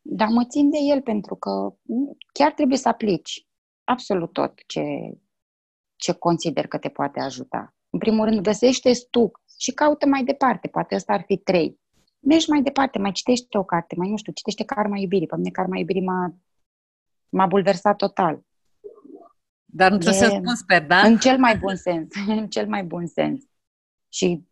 Dar 0.00 0.28
mă 0.28 0.44
țin 0.44 0.70
de 0.70 0.78
el 0.78 1.02
pentru 1.02 1.34
că 1.34 1.74
chiar 2.32 2.52
trebuie 2.52 2.78
să 2.78 2.88
aplici 2.88 3.46
absolut 3.84 4.32
tot 4.32 4.60
ce, 4.66 4.84
ce 5.96 6.12
consider 6.12 6.66
că 6.66 6.78
te 6.78 6.88
poate 6.88 7.20
ajuta. 7.20 7.74
În 7.90 7.98
primul 7.98 8.24
rând, 8.24 8.40
găsește 8.40 8.92
tu 9.10 9.30
și 9.58 9.72
caută 9.72 10.06
mai 10.06 10.24
departe. 10.24 10.68
Poate 10.68 10.94
ăsta 10.94 11.12
ar 11.12 11.22
fi 11.26 11.36
trei. 11.36 11.78
Mergi 12.20 12.50
mai 12.50 12.62
departe, 12.62 12.98
mai 12.98 13.12
citește 13.12 13.58
o 13.58 13.64
carte, 13.64 13.94
mai 13.98 14.10
nu 14.10 14.16
știu, 14.16 14.32
citește 14.32 14.64
Karma 14.64 14.98
Iubirii. 14.98 15.26
Pe 15.26 15.36
mine 15.36 15.50
Karma 15.50 15.78
Iubirii 15.78 16.04
m-a, 16.04 16.34
m-a 17.28 17.46
bulversat 17.46 17.96
total. 17.96 18.42
Dar 19.64 19.92
într-un 19.92 20.12
sens 20.12 20.32
bun, 20.32 20.54
sper, 20.54 20.86
da? 20.86 21.00
În 21.00 21.18
cel 21.18 21.38
mai 21.38 21.56
bun 21.56 21.76
sens. 21.76 22.14
în 22.26 22.48
cel 22.48 22.68
mai 22.68 22.84
bun 22.84 23.06
sens. 23.06 23.44
Și 24.08 24.44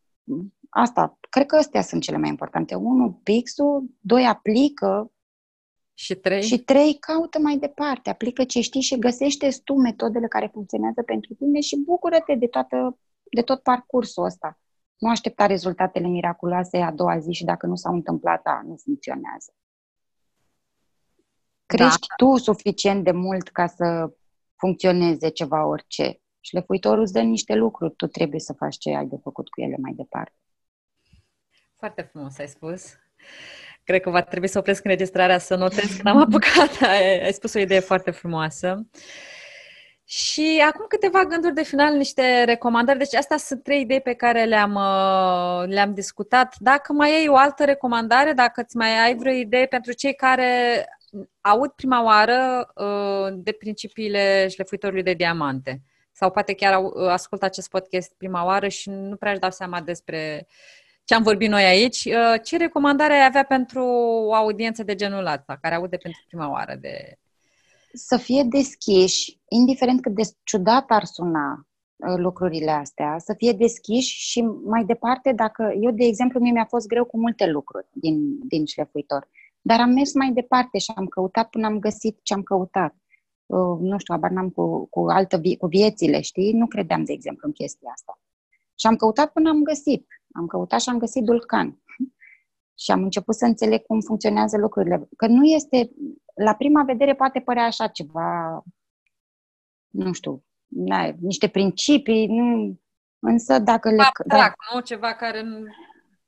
asta, 0.69 1.19
cred 1.31 1.47
că 1.47 1.57
astea 1.57 1.83
sunt 1.83 2.03
cele 2.03 2.17
mai 2.17 2.29
importante. 2.29 2.75
Unu, 2.75 3.21
pixul, 3.23 3.85
doi, 4.01 4.27
aplică. 4.27 5.13
Și 5.95 6.15
trei? 6.15 6.43
Și 6.43 6.59
trei, 6.59 6.95
caută 6.95 7.39
mai 7.39 7.57
departe. 7.57 8.11
Aplică 8.11 8.45
ce 8.45 8.61
știi 8.61 8.81
și 8.81 8.99
găsește 8.99 9.49
tu 9.65 9.75
metodele 9.75 10.27
care 10.27 10.51
funcționează 10.53 11.03
pentru 11.03 11.35
tine 11.35 11.61
și 11.61 11.77
bucură-te 11.77 12.35
de, 12.35 12.47
toată, 12.47 12.99
de 13.31 13.43
tot 13.43 13.63
parcursul 13.63 14.25
ăsta. 14.25 14.59
Nu 14.99 15.09
aștepta 15.09 15.47
rezultatele 15.47 16.07
miraculoase 16.07 16.77
a 16.77 16.93
doua 16.93 17.19
zi 17.19 17.33
și 17.33 17.45
dacă 17.45 17.67
nu 17.67 17.75
s-au 17.75 17.95
întâmplat, 17.95 18.41
a, 18.47 18.63
nu 18.67 18.77
funcționează. 18.77 19.53
Crești 21.67 22.07
da. 22.07 22.15
tu 22.17 22.37
suficient 22.37 23.05
de 23.05 23.11
mult 23.11 23.49
ca 23.49 23.67
să 23.67 24.13
funcționeze 24.57 25.29
ceva 25.29 25.67
orice. 25.67 26.21
Șlefuitorul 26.41 27.03
îți 27.03 27.13
dă 27.13 27.21
niște 27.21 27.55
lucruri, 27.55 27.95
tu 27.95 28.07
trebuie 28.07 28.41
să 28.41 28.53
faci 28.53 28.79
ce 28.79 28.95
ai 28.97 29.07
de 29.07 29.17
făcut 29.23 29.49
cu 29.49 29.61
ele 29.61 29.77
mai 29.81 29.93
departe. 29.93 30.37
Foarte 31.77 32.03
frumos 32.03 32.39
ai 32.39 32.49
spus. 32.49 32.95
Cred 33.85 34.01
că 34.01 34.11
va 34.11 34.23
trebui 34.23 34.49
să 34.49 34.59
opresc 34.59 34.85
înregistrarea 34.85 35.39
să 35.39 35.55
notez 35.55 35.97
că 35.97 36.03
n-am 36.03 36.17
apucat. 36.27 36.81
Ai, 36.81 37.25
ai 37.25 37.33
spus 37.33 37.55
o 37.55 37.59
idee 37.59 37.81
foarte 37.81 38.11
frumoasă. 38.11 38.87
Și 40.11 40.63
acum 40.67 40.85
câteva 40.89 41.25
gânduri 41.25 41.55
de 41.55 41.63
final, 41.63 41.95
niște 41.95 42.45
recomandări. 42.45 42.99
Deci 42.99 43.15
astea 43.15 43.37
sunt 43.37 43.63
trei 43.63 43.81
idei 43.81 44.01
pe 44.01 44.15
care 44.15 44.45
le-am, 44.45 44.75
uh, 44.75 45.69
le-am 45.69 45.95
discutat. 45.95 46.55
Dacă 46.59 46.93
mai 46.93 47.11
ai 47.11 47.29
o 47.29 47.37
altă 47.37 47.65
recomandare, 47.65 48.33
dacă 48.33 48.61
îți 48.61 48.77
mai 48.77 48.99
ai 48.99 49.17
vreo 49.17 49.33
idee 49.33 49.67
pentru 49.67 49.93
cei 49.93 50.15
care 50.15 50.85
aud 51.41 51.71
prima 51.71 52.05
oară 52.05 52.71
uh, 52.75 53.35
de 53.37 53.53
principiile 53.53 54.49
șlefuitorului 54.49 55.03
de 55.03 55.13
diamante 55.13 55.81
sau 56.13 56.31
poate 56.31 56.55
chiar 56.55 56.83
uh, 56.83 57.09
ascult 57.09 57.43
acest 57.43 57.69
podcast 57.71 58.15
prima 58.17 58.45
oară 58.45 58.69
și 58.69 58.91
nu 58.91 59.17
prea 59.17 59.31
își 59.31 59.41
dau 59.41 59.51
seama 59.51 59.81
despre 59.81 60.47
ce 61.05 61.15
am 61.15 61.23
vorbit 61.23 61.49
noi 61.49 61.65
aici. 61.65 62.05
Uh, 62.05 62.35
ce 62.43 62.57
recomandare 62.57 63.13
ai 63.13 63.27
avea 63.27 63.45
pentru 63.45 63.85
o 64.27 64.35
audiență 64.35 64.83
de 64.83 64.95
genul 64.95 65.27
ăsta, 65.27 65.59
care 65.61 65.75
aude 65.75 65.97
pentru 65.97 66.21
prima 66.29 66.51
oară 66.51 66.75
de... 66.75 67.19
Să 67.93 68.17
fie 68.17 68.43
deschiși, 68.43 69.41
indiferent 69.49 70.01
cât 70.01 70.15
de 70.15 70.23
ciudat 70.43 70.91
ar 70.91 71.05
suna 71.05 71.69
lucrurile 72.17 72.71
astea, 72.71 73.19
să 73.19 73.35
fie 73.37 73.53
deschiși 73.53 74.31
și 74.31 74.41
mai 74.65 74.85
departe, 74.85 75.33
dacă 75.33 75.75
eu, 75.81 75.91
de 75.91 76.05
exemplu, 76.05 76.41
mie 76.41 76.53
mi-a 76.53 76.65
fost 76.65 76.87
greu 76.87 77.05
cu 77.05 77.19
multe 77.19 77.47
lucruri 77.51 77.87
din, 77.93 78.39
din 78.49 78.65
șlefuitor. 78.65 79.29
Dar 79.61 79.81
am 79.81 79.91
mers 79.91 80.15
mai 80.15 80.33
departe 80.33 80.79
și 80.79 80.93
am 80.95 81.07
căutat 81.07 81.49
până 81.49 81.67
am 81.67 81.79
găsit 81.79 82.19
ce 82.23 82.35
am 82.35 82.43
căutat. 82.43 82.95
Uh, 83.47 83.79
nu 83.81 83.99
știu, 83.99 84.15
abar 84.15 84.31
n-am 84.31 84.51
cu, 84.51 84.87
cu, 84.87 85.01
altă 85.09 85.37
vie- 85.37 85.57
cu 85.57 85.67
viețile, 85.67 86.21
știi? 86.21 86.53
Nu 86.53 86.67
credeam, 86.67 87.05
de 87.05 87.13
exemplu, 87.13 87.47
în 87.47 87.53
chestia 87.53 87.91
asta. 87.93 88.21
Și 88.79 88.87
am 88.87 88.97
căutat 88.97 89.33
până 89.33 89.49
am 89.49 89.63
găsit. 89.63 90.07
Am 90.33 90.47
căutat 90.47 90.81
și 90.81 90.89
am 90.89 90.99
găsit 90.99 91.23
Dulcan. 91.25 91.83
Și 92.79 92.91
am 92.91 93.03
început 93.03 93.35
să 93.35 93.45
înțeleg 93.45 93.83
cum 93.87 94.01
funcționează 94.01 94.59
lucrurile. 94.59 95.09
Că 95.17 95.27
nu 95.27 95.45
este, 95.45 95.91
la 96.35 96.55
prima 96.55 96.83
vedere 96.83 97.15
poate 97.15 97.41
părea 97.41 97.65
așa 97.65 97.87
ceva, 97.87 98.63
nu 99.89 100.13
știu, 100.13 100.45
na, 100.67 101.15
niște 101.21 101.49
principii, 101.49 102.27
nu, 102.27 102.79
însă 103.19 103.59
dacă 103.59 103.91
le... 103.91 104.03
Abstract, 104.03 104.57
nu? 104.75 104.81
Ceva 104.81 105.15
care 105.15 105.43
nu 105.43 105.59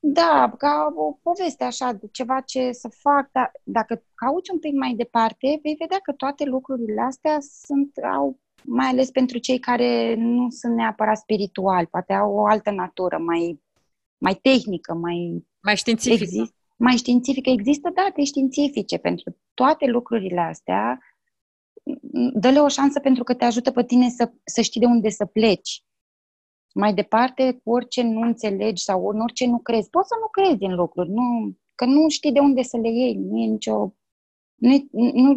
Da, 0.00 0.54
ca 0.58 0.92
o 0.96 1.12
poveste 1.22 1.64
așa, 1.64 1.92
de 1.92 2.08
ceva 2.12 2.40
ce 2.40 2.72
să 2.72 2.88
fac, 2.88 3.28
dar 3.32 3.52
dacă 3.62 4.04
cauți 4.14 4.50
un 4.52 4.58
pic 4.58 4.74
mai 4.74 4.94
departe, 4.94 5.58
vei 5.62 5.76
vedea 5.78 5.98
că 6.02 6.12
toate 6.12 6.44
lucrurile 6.44 7.00
astea 7.00 7.38
sunt, 7.40 7.92
au, 8.12 8.38
mai 8.64 8.86
ales 8.86 9.10
pentru 9.10 9.38
cei 9.38 9.58
care 9.58 10.14
nu 10.14 10.50
sunt 10.50 10.74
neapărat 10.74 11.16
spirituali, 11.16 11.86
poate 11.86 12.12
au 12.12 12.34
o 12.34 12.46
altă 12.46 12.70
natură, 12.70 13.18
mai, 13.18 13.60
mai 14.18 14.34
tehnică, 14.34 14.94
mai... 14.94 15.48
Mai 15.62 15.76
științifică. 15.76 16.22
Exist, 16.22 16.54
mai 16.76 16.96
științifică. 16.96 17.50
Există 17.50 17.90
date 17.94 18.24
științifice 18.24 18.98
pentru 18.98 19.36
toate 19.54 19.86
lucrurile 19.86 20.40
astea. 20.40 20.98
Dă-le 22.34 22.58
o 22.58 22.68
șansă 22.68 23.00
pentru 23.00 23.22
că 23.22 23.34
te 23.34 23.44
ajută 23.44 23.70
pe 23.70 23.84
tine 23.84 24.08
să, 24.08 24.32
să 24.44 24.60
știi 24.60 24.80
de 24.80 24.86
unde 24.86 25.08
să 25.08 25.24
pleci 25.24 25.84
mai 26.74 26.94
departe, 26.94 27.60
cu 27.64 27.70
orice 27.70 28.02
nu 28.02 28.20
înțelegi 28.20 28.82
sau 28.82 29.08
în 29.08 29.20
orice 29.20 29.46
nu 29.46 29.58
crezi, 29.58 29.90
poți 29.90 30.08
să 30.08 30.14
nu 30.20 30.26
crezi 30.26 30.64
în 30.64 30.74
lucruri, 30.74 31.10
nu, 31.10 31.56
că 31.74 31.84
nu 31.84 32.08
știi 32.08 32.32
de 32.32 32.38
unde 32.38 32.62
să 32.62 32.76
le 32.76 32.88
iei, 32.88 33.14
nu 33.14 33.38
e 33.38 33.46
nicio... 33.46 33.94
Nu, 34.54 34.88
nu, 34.90 35.32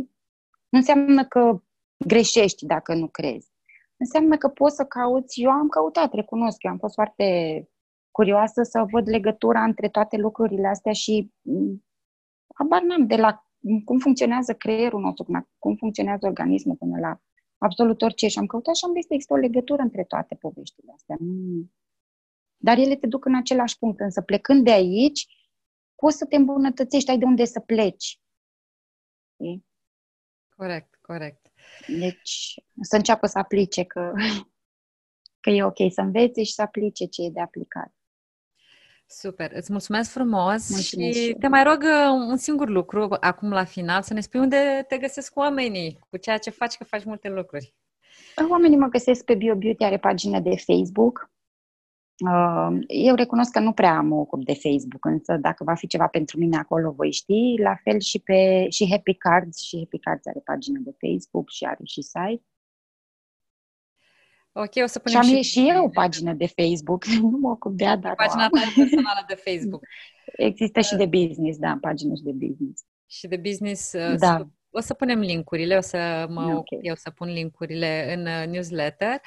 nu 0.69 0.77
înseamnă 0.77 1.25
că 1.25 1.63
greșești 1.97 2.65
dacă 2.65 2.93
nu 2.93 3.07
crezi. 3.07 3.51
Înseamnă 3.97 4.38
că 4.38 4.47
poți 4.47 4.75
să 4.75 4.83
cauți, 4.83 5.41
eu 5.41 5.49
am 5.49 5.67
căutat, 5.67 6.13
recunosc, 6.13 6.63
eu 6.63 6.71
am 6.71 6.77
fost 6.77 6.93
foarte 6.93 7.69
curioasă 8.13 8.63
să 8.63 8.86
văd 8.91 9.08
legătura 9.10 9.63
între 9.63 9.89
toate 9.89 10.17
lucrurile 10.17 10.67
astea 10.67 10.93
și 10.93 11.32
mm, 11.41 11.86
abar 12.47 12.82
n-am 12.82 13.08
de 13.08 13.15
la 13.15 13.45
cum 13.86 13.99
funcționează 13.99 14.54
creierul 14.54 15.02
nostru, 15.02 15.47
cum 15.60 15.76
funcționează 15.76 16.26
organismul 16.26 16.76
până 16.76 16.99
la 16.99 17.21
absolut 17.58 18.02
orice 18.02 18.28
și 18.28 18.39
am 18.39 18.45
căutat 18.45 18.76
și 18.76 18.86
am 18.86 18.91
văzut 18.91 19.08
că 19.08 19.13
există 19.13 19.34
o 19.34 19.38
legătură 19.38 19.82
între 19.82 20.04
toate 20.04 20.36
poveștile 20.36 20.91
astea. 20.95 21.17
Dar 22.58 22.78
ele 22.78 22.95
te 22.95 23.08
duc 23.08 23.26
în 23.26 23.36
același 23.36 23.78
punct, 23.78 23.99
însă 23.99 24.21
plecând 24.21 24.63
de 24.63 24.71
aici, 24.71 25.26
poți 25.95 26.17
să 26.17 26.26
te 26.26 26.36
îmbunătățești, 26.36 27.10
ai 27.10 27.17
de 27.17 27.26
unde 27.26 27.45
să 27.45 27.60
pleci. 27.60 28.19
E? 29.38 29.60
Corect, 30.56 30.95
corect. 31.02 31.52
Deci 31.99 32.54
să 32.82 32.95
înceapă 32.95 33.28
să 33.28 33.38
aplice 33.38 33.84
că, 33.84 34.12
că 35.43 35.49
e 35.49 35.63
ok 35.63 35.91
să 35.93 36.02
învețe 36.02 36.43
și 36.43 36.54
să 36.54 36.62
aplice 36.62 37.06
ce 37.06 37.21
e 37.21 37.30
de 37.30 37.41
aplicat. 37.41 37.93
Super, 39.05 39.51
îți 39.53 39.71
mulțumesc 39.71 40.11
frumos 40.11 40.69
mulțumesc 40.69 41.17
și 41.17 41.35
te 41.39 41.47
mai 41.47 41.63
rog 41.63 41.81
uh, 41.81 42.27
un 42.27 42.37
singur 42.37 42.69
lucru 42.69 43.07
acum 43.19 43.49
la 43.49 43.63
final, 43.63 44.01
să 44.01 44.13
ne 44.13 44.19
spui 44.19 44.39
unde 44.39 44.85
te 44.87 44.97
găsesc 44.97 45.35
oamenii, 45.35 45.99
cu 46.09 46.17
ceea 46.17 46.37
ce 46.37 46.49
faci, 46.49 46.75
că 46.77 46.83
faci 46.83 47.03
multe 47.03 47.29
lucruri. 47.29 47.73
Oamenii 48.49 48.77
mă 48.77 48.87
găsesc 48.87 49.25
pe 49.25 49.35
BioBeauty, 49.35 49.83
are 49.83 49.97
pagină 49.97 50.39
de 50.39 50.55
Facebook. 50.55 51.31
Uh, 52.25 52.79
eu 52.87 53.15
recunosc 53.15 53.51
că 53.51 53.59
nu 53.59 53.71
prea 53.71 54.01
mă 54.01 54.15
ocup 54.15 54.45
de 54.45 54.53
Facebook, 54.53 55.05
însă 55.05 55.37
dacă 55.37 55.63
va 55.63 55.73
fi 55.73 55.87
ceva 55.87 56.07
pentru 56.07 56.37
mine 56.37 56.57
acolo, 56.57 56.91
voi 56.91 57.11
ști. 57.11 57.55
La 57.57 57.75
fel 57.83 57.99
și 57.99 58.19
pe 58.19 58.67
și 58.69 58.89
Happy 58.89 59.13
Cards, 59.13 59.61
și 59.61 59.77
Happy 59.77 59.99
Cards 59.99 60.27
are 60.27 60.39
pagină 60.39 60.79
de 60.79 60.95
Facebook 60.99 61.49
și 61.49 61.63
are 61.63 61.83
și 61.83 62.01
site. 62.01 62.43
Ok, 64.55 64.71
o 64.83 64.85
să 64.85 64.99
punem 64.99 65.21
și 65.21 65.29
am 65.29 65.35
și, 65.35 65.49
și 65.49 65.69
eu 65.69 65.83
o 65.83 65.89
pagină 65.89 66.33
de 66.33 66.45
Facebook, 66.45 67.05
nu 67.21 67.37
mă 67.37 67.49
ocup 67.49 67.77
de 67.77 67.83
ea, 67.83 67.95
dar 67.95 68.15
Pagina 68.15 68.49
ta 68.49 68.61
personală 68.75 69.25
de 69.27 69.41
Facebook. 69.51 69.83
Există 70.49 70.81
și 70.81 70.95
de 70.95 71.05
business, 71.05 71.57
da, 71.57 71.77
pagină 71.81 72.15
și 72.15 72.23
de 72.23 72.31
business. 72.31 72.83
Și 73.07 73.27
de 73.27 73.37
business, 73.37 73.93
uh, 73.93 74.15
da. 74.17 74.47
o 74.69 74.79
să 74.79 74.93
punem 74.93 75.19
linkurile, 75.19 75.77
o 75.77 75.81
să 75.81 76.25
mă 76.29 76.41
okay. 76.41 76.53
ocup 76.53 76.79
eu 76.81 76.95
să 76.95 77.09
pun 77.09 77.27
linkurile 77.27 78.13
în 78.13 78.25
uh, 78.25 78.47
newsletter. 78.47 79.21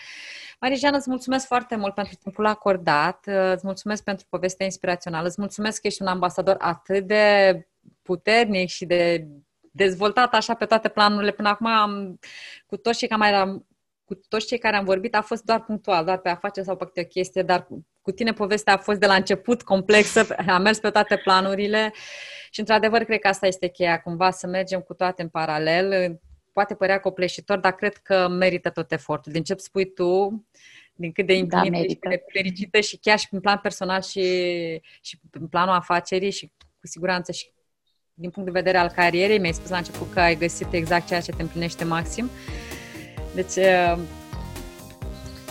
Marijana, 0.61 0.97
îți 0.97 1.11
mulțumesc 1.11 1.47
foarte 1.47 1.77
mult 1.77 1.95
pentru 1.95 2.15
timpul 2.23 2.47
acordat, 2.47 3.27
uh, 3.29 3.53
îți 3.53 3.67
mulțumesc 3.67 4.05
pentru 4.05 4.27
povestea 4.29 4.65
inspirațională, 4.65 5.27
îți 5.27 5.41
mulțumesc 5.41 5.81
că 5.81 5.87
ești 5.87 6.03
un 6.03 6.09
ambasador 6.09 6.57
atât 6.59 7.07
de 7.07 7.67
puternic 8.03 8.69
și 8.69 8.85
de 8.85 9.27
dezvoltat 9.71 10.35
așa 10.35 10.55
pe 10.55 10.65
toate 10.65 10.89
planurile. 10.89 11.31
Până 11.31 11.49
acum 11.49 11.67
am, 11.67 12.19
cu 12.67 12.77
toți 12.77 12.99
cei 12.99 13.09
care 13.09 13.35
am 13.35 13.67
cu 14.07 14.15
toți 14.29 14.47
cei 14.47 14.59
care 14.59 14.77
am 14.77 14.85
vorbit 14.85 15.15
a 15.15 15.23
fost 15.23 15.45
doar 15.45 15.65
punctual, 15.65 16.05
doar 16.05 16.19
pe 16.19 16.29
a 16.29 16.35
face 16.35 16.63
sau 16.63 16.77
pe 16.77 16.85
câte 16.85 17.01
o 17.01 17.05
chestie, 17.05 17.43
dar 17.43 17.67
cu, 17.67 17.87
cu 18.03 18.11
tine 18.11 18.33
povestea 18.33 18.73
a 18.73 18.79
fost 18.79 18.99
de 18.99 19.07
la 19.07 19.15
început 19.15 19.63
complexă, 19.63 20.27
a 20.47 20.59
mers 20.59 20.79
pe 20.79 20.91
toate 20.91 21.17
planurile 21.17 21.93
și 22.51 22.61
într-adevăr 22.61 23.05
cred 23.05 23.19
că 23.19 23.29
asta 23.29 23.47
este 23.47 23.69
cheia, 23.69 24.01
cumva 24.01 24.31
să 24.31 24.47
mergem 24.47 24.81
cu 24.81 24.95
toate 24.95 25.23
în 25.23 25.29
paralel. 25.29 26.19
Poate 26.53 26.75
părea 26.75 27.01
copleșitor, 27.01 27.59
dar 27.59 27.75
cred 27.75 27.97
că 27.97 28.29
merită 28.29 28.71
tot 28.71 28.93
efortul. 28.93 29.33
Din 29.33 29.43
ce 29.43 29.55
spui 29.55 29.93
tu, 29.93 30.45
din 30.95 31.13
cât 31.13 31.27
de 31.27 31.43
da, 31.43 31.61
împlinită 31.61 31.99
da, 32.01 32.11
și 32.11 32.17
de 32.17 32.25
fericită 32.33 32.81
și 32.81 32.97
chiar 32.97 33.19
și 33.19 33.27
în 33.31 33.41
plan 33.41 33.59
personal 33.63 34.03
și, 34.03 34.23
și 35.01 35.19
în 35.31 35.47
planul 35.47 35.75
afacerii 35.75 36.31
și 36.31 36.47
cu 36.81 36.87
siguranță 36.87 37.33
și 37.33 37.51
din 38.15 38.31
punct 38.31 38.53
de 38.53 38.59
vedere 38.59 38.79
al 38.79 38.89
carierei, 38.89 39.39
mi-ai 39.39 39.53
spus 39.53 39.71
la 39.71 39.77
început 39.77 40.13
că 40.13 40.21
ai 40.21 40.37
găsit 40.37 40.73
exact 40.73 41.07
ceea 41.07 41.21
ce 41.21 41.33
te 41.33 41.43
împlinește 41.43 41.85
maxim. 41.85 42.25
Uh, 42.25 42.66
deci 43.37 43.65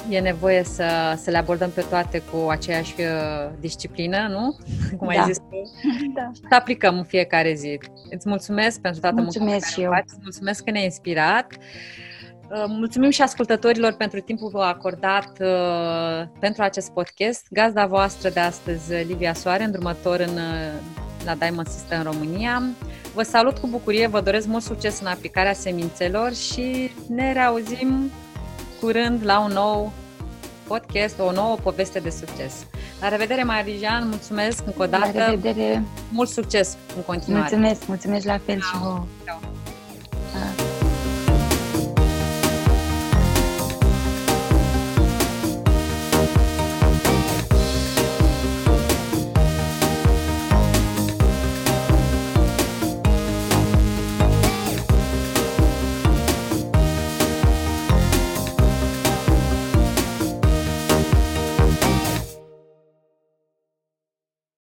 e 0.10 0.20
nevoie 0.20 0.64
să, 0.64 1.18
să 1.18 1.30
le 1.30 1.38
abordăm 1.38 1.70
pe 1.70 1.86
toate 1.90 2.22
cu 2.32 2.50
aceeași 2.50 2.94
uh, 3.00 3.52
disciplină, 3.60 4.28
nu? 4.30 4.58
Cum 4.98 5.08
ai 5.08 5.16
da. 5.16 5.24
zis 5.24 5.38
tu. 5.38 5.72
Da. 6.14 6.32
Să 6.50 6.56
aplicăm 6.56 6.98
în 6.98 7.04
fiecare 7.04 7.54
zi. 7.54 7.80
Îți 8.10 8.30
mulțumesc 8.30 8.80
pentru 8.80 9.02
toată 9.02 9.22
mulțumesc 9.22 9.52
munca 9.52 9.68
și 9.68 9.82
eu. 9.82 9.92
Faci. 9.92 10.10
Mulțumesc 10.22 10.64
că 10.64 10.72
ne-ai 10.72 10.84
inspirat. 10.84 11.54
Uh, 12.52 12.66
mulțumim 12.68 13.10
și 13.10 13.22
ascultătorilor 13.22 13.94
pentru 13.94 14.20
timpul 14.20 14.62
acordat 14.62 15.32
uh, 15.40 16.28
pentru 16.40 16.64
acest 16.64 16.92
podcast. 16.92 17.48
Gazda 17.50 17.86
voastră 17.86 18.30
de 18.30 18.40
astăzi, 18.40 18.94
Livia 18.94 19.34
Soare, 19.34 19.64
îndrumător 19.64 20.20
în, 20.20 20.40
la 21.26 21.36
Diamond 21.36 21.68
System 21.68 21.98
în 21.98 22.04
România. 22.04 22.64
Vă 23.16 23.24
salut 23.24 23.58
cu 23.58 23.68
bucurie, 23.68 24.08
vă 24.08 24.22
doresc 24.22 24.48
mult 24.48 24.64
succes 24.64 25.00
în 25.00 25.08
aplicarea 25.08 25.54
semințelor 25.54 26.34
și 26.34 26.92
ne 27.08 27.34
reauzim 27.34 28.12
curând 28.80 29.26
la 29.26 29.40
un 29.40 29.52
nou 29.52 29.92
podcast, 30.68 31.20
o 31.20 31.32
nouă 31.32 31.56
poveste 31.64 32.00
de 32.00 32.10
succes. 32.10 32.66
La 33.02 33.08
revedere, 33.08 33.44
Marijan, 33.44 34.08
mulțumesc 34.08 34.64
încă 34.66 34.82
o 34.82 34.86
dată. 34.86 35.18
La 35.18 35.30
revedere. 35.30 35.84
Mult 36.12 36.30
succes 36.30 36.78
în 36.96 37.02
continuare. 37.02 37.48
Mulțumesc, 37.50 37.88
mulțumesc 37.88 38.26
la 38.26 38.38
fel 38.46 38.60
Ciao. 38.60 38.70
și 38.72 38.78
vouă. 38.84 39.06
Ciao. 39.26 39.40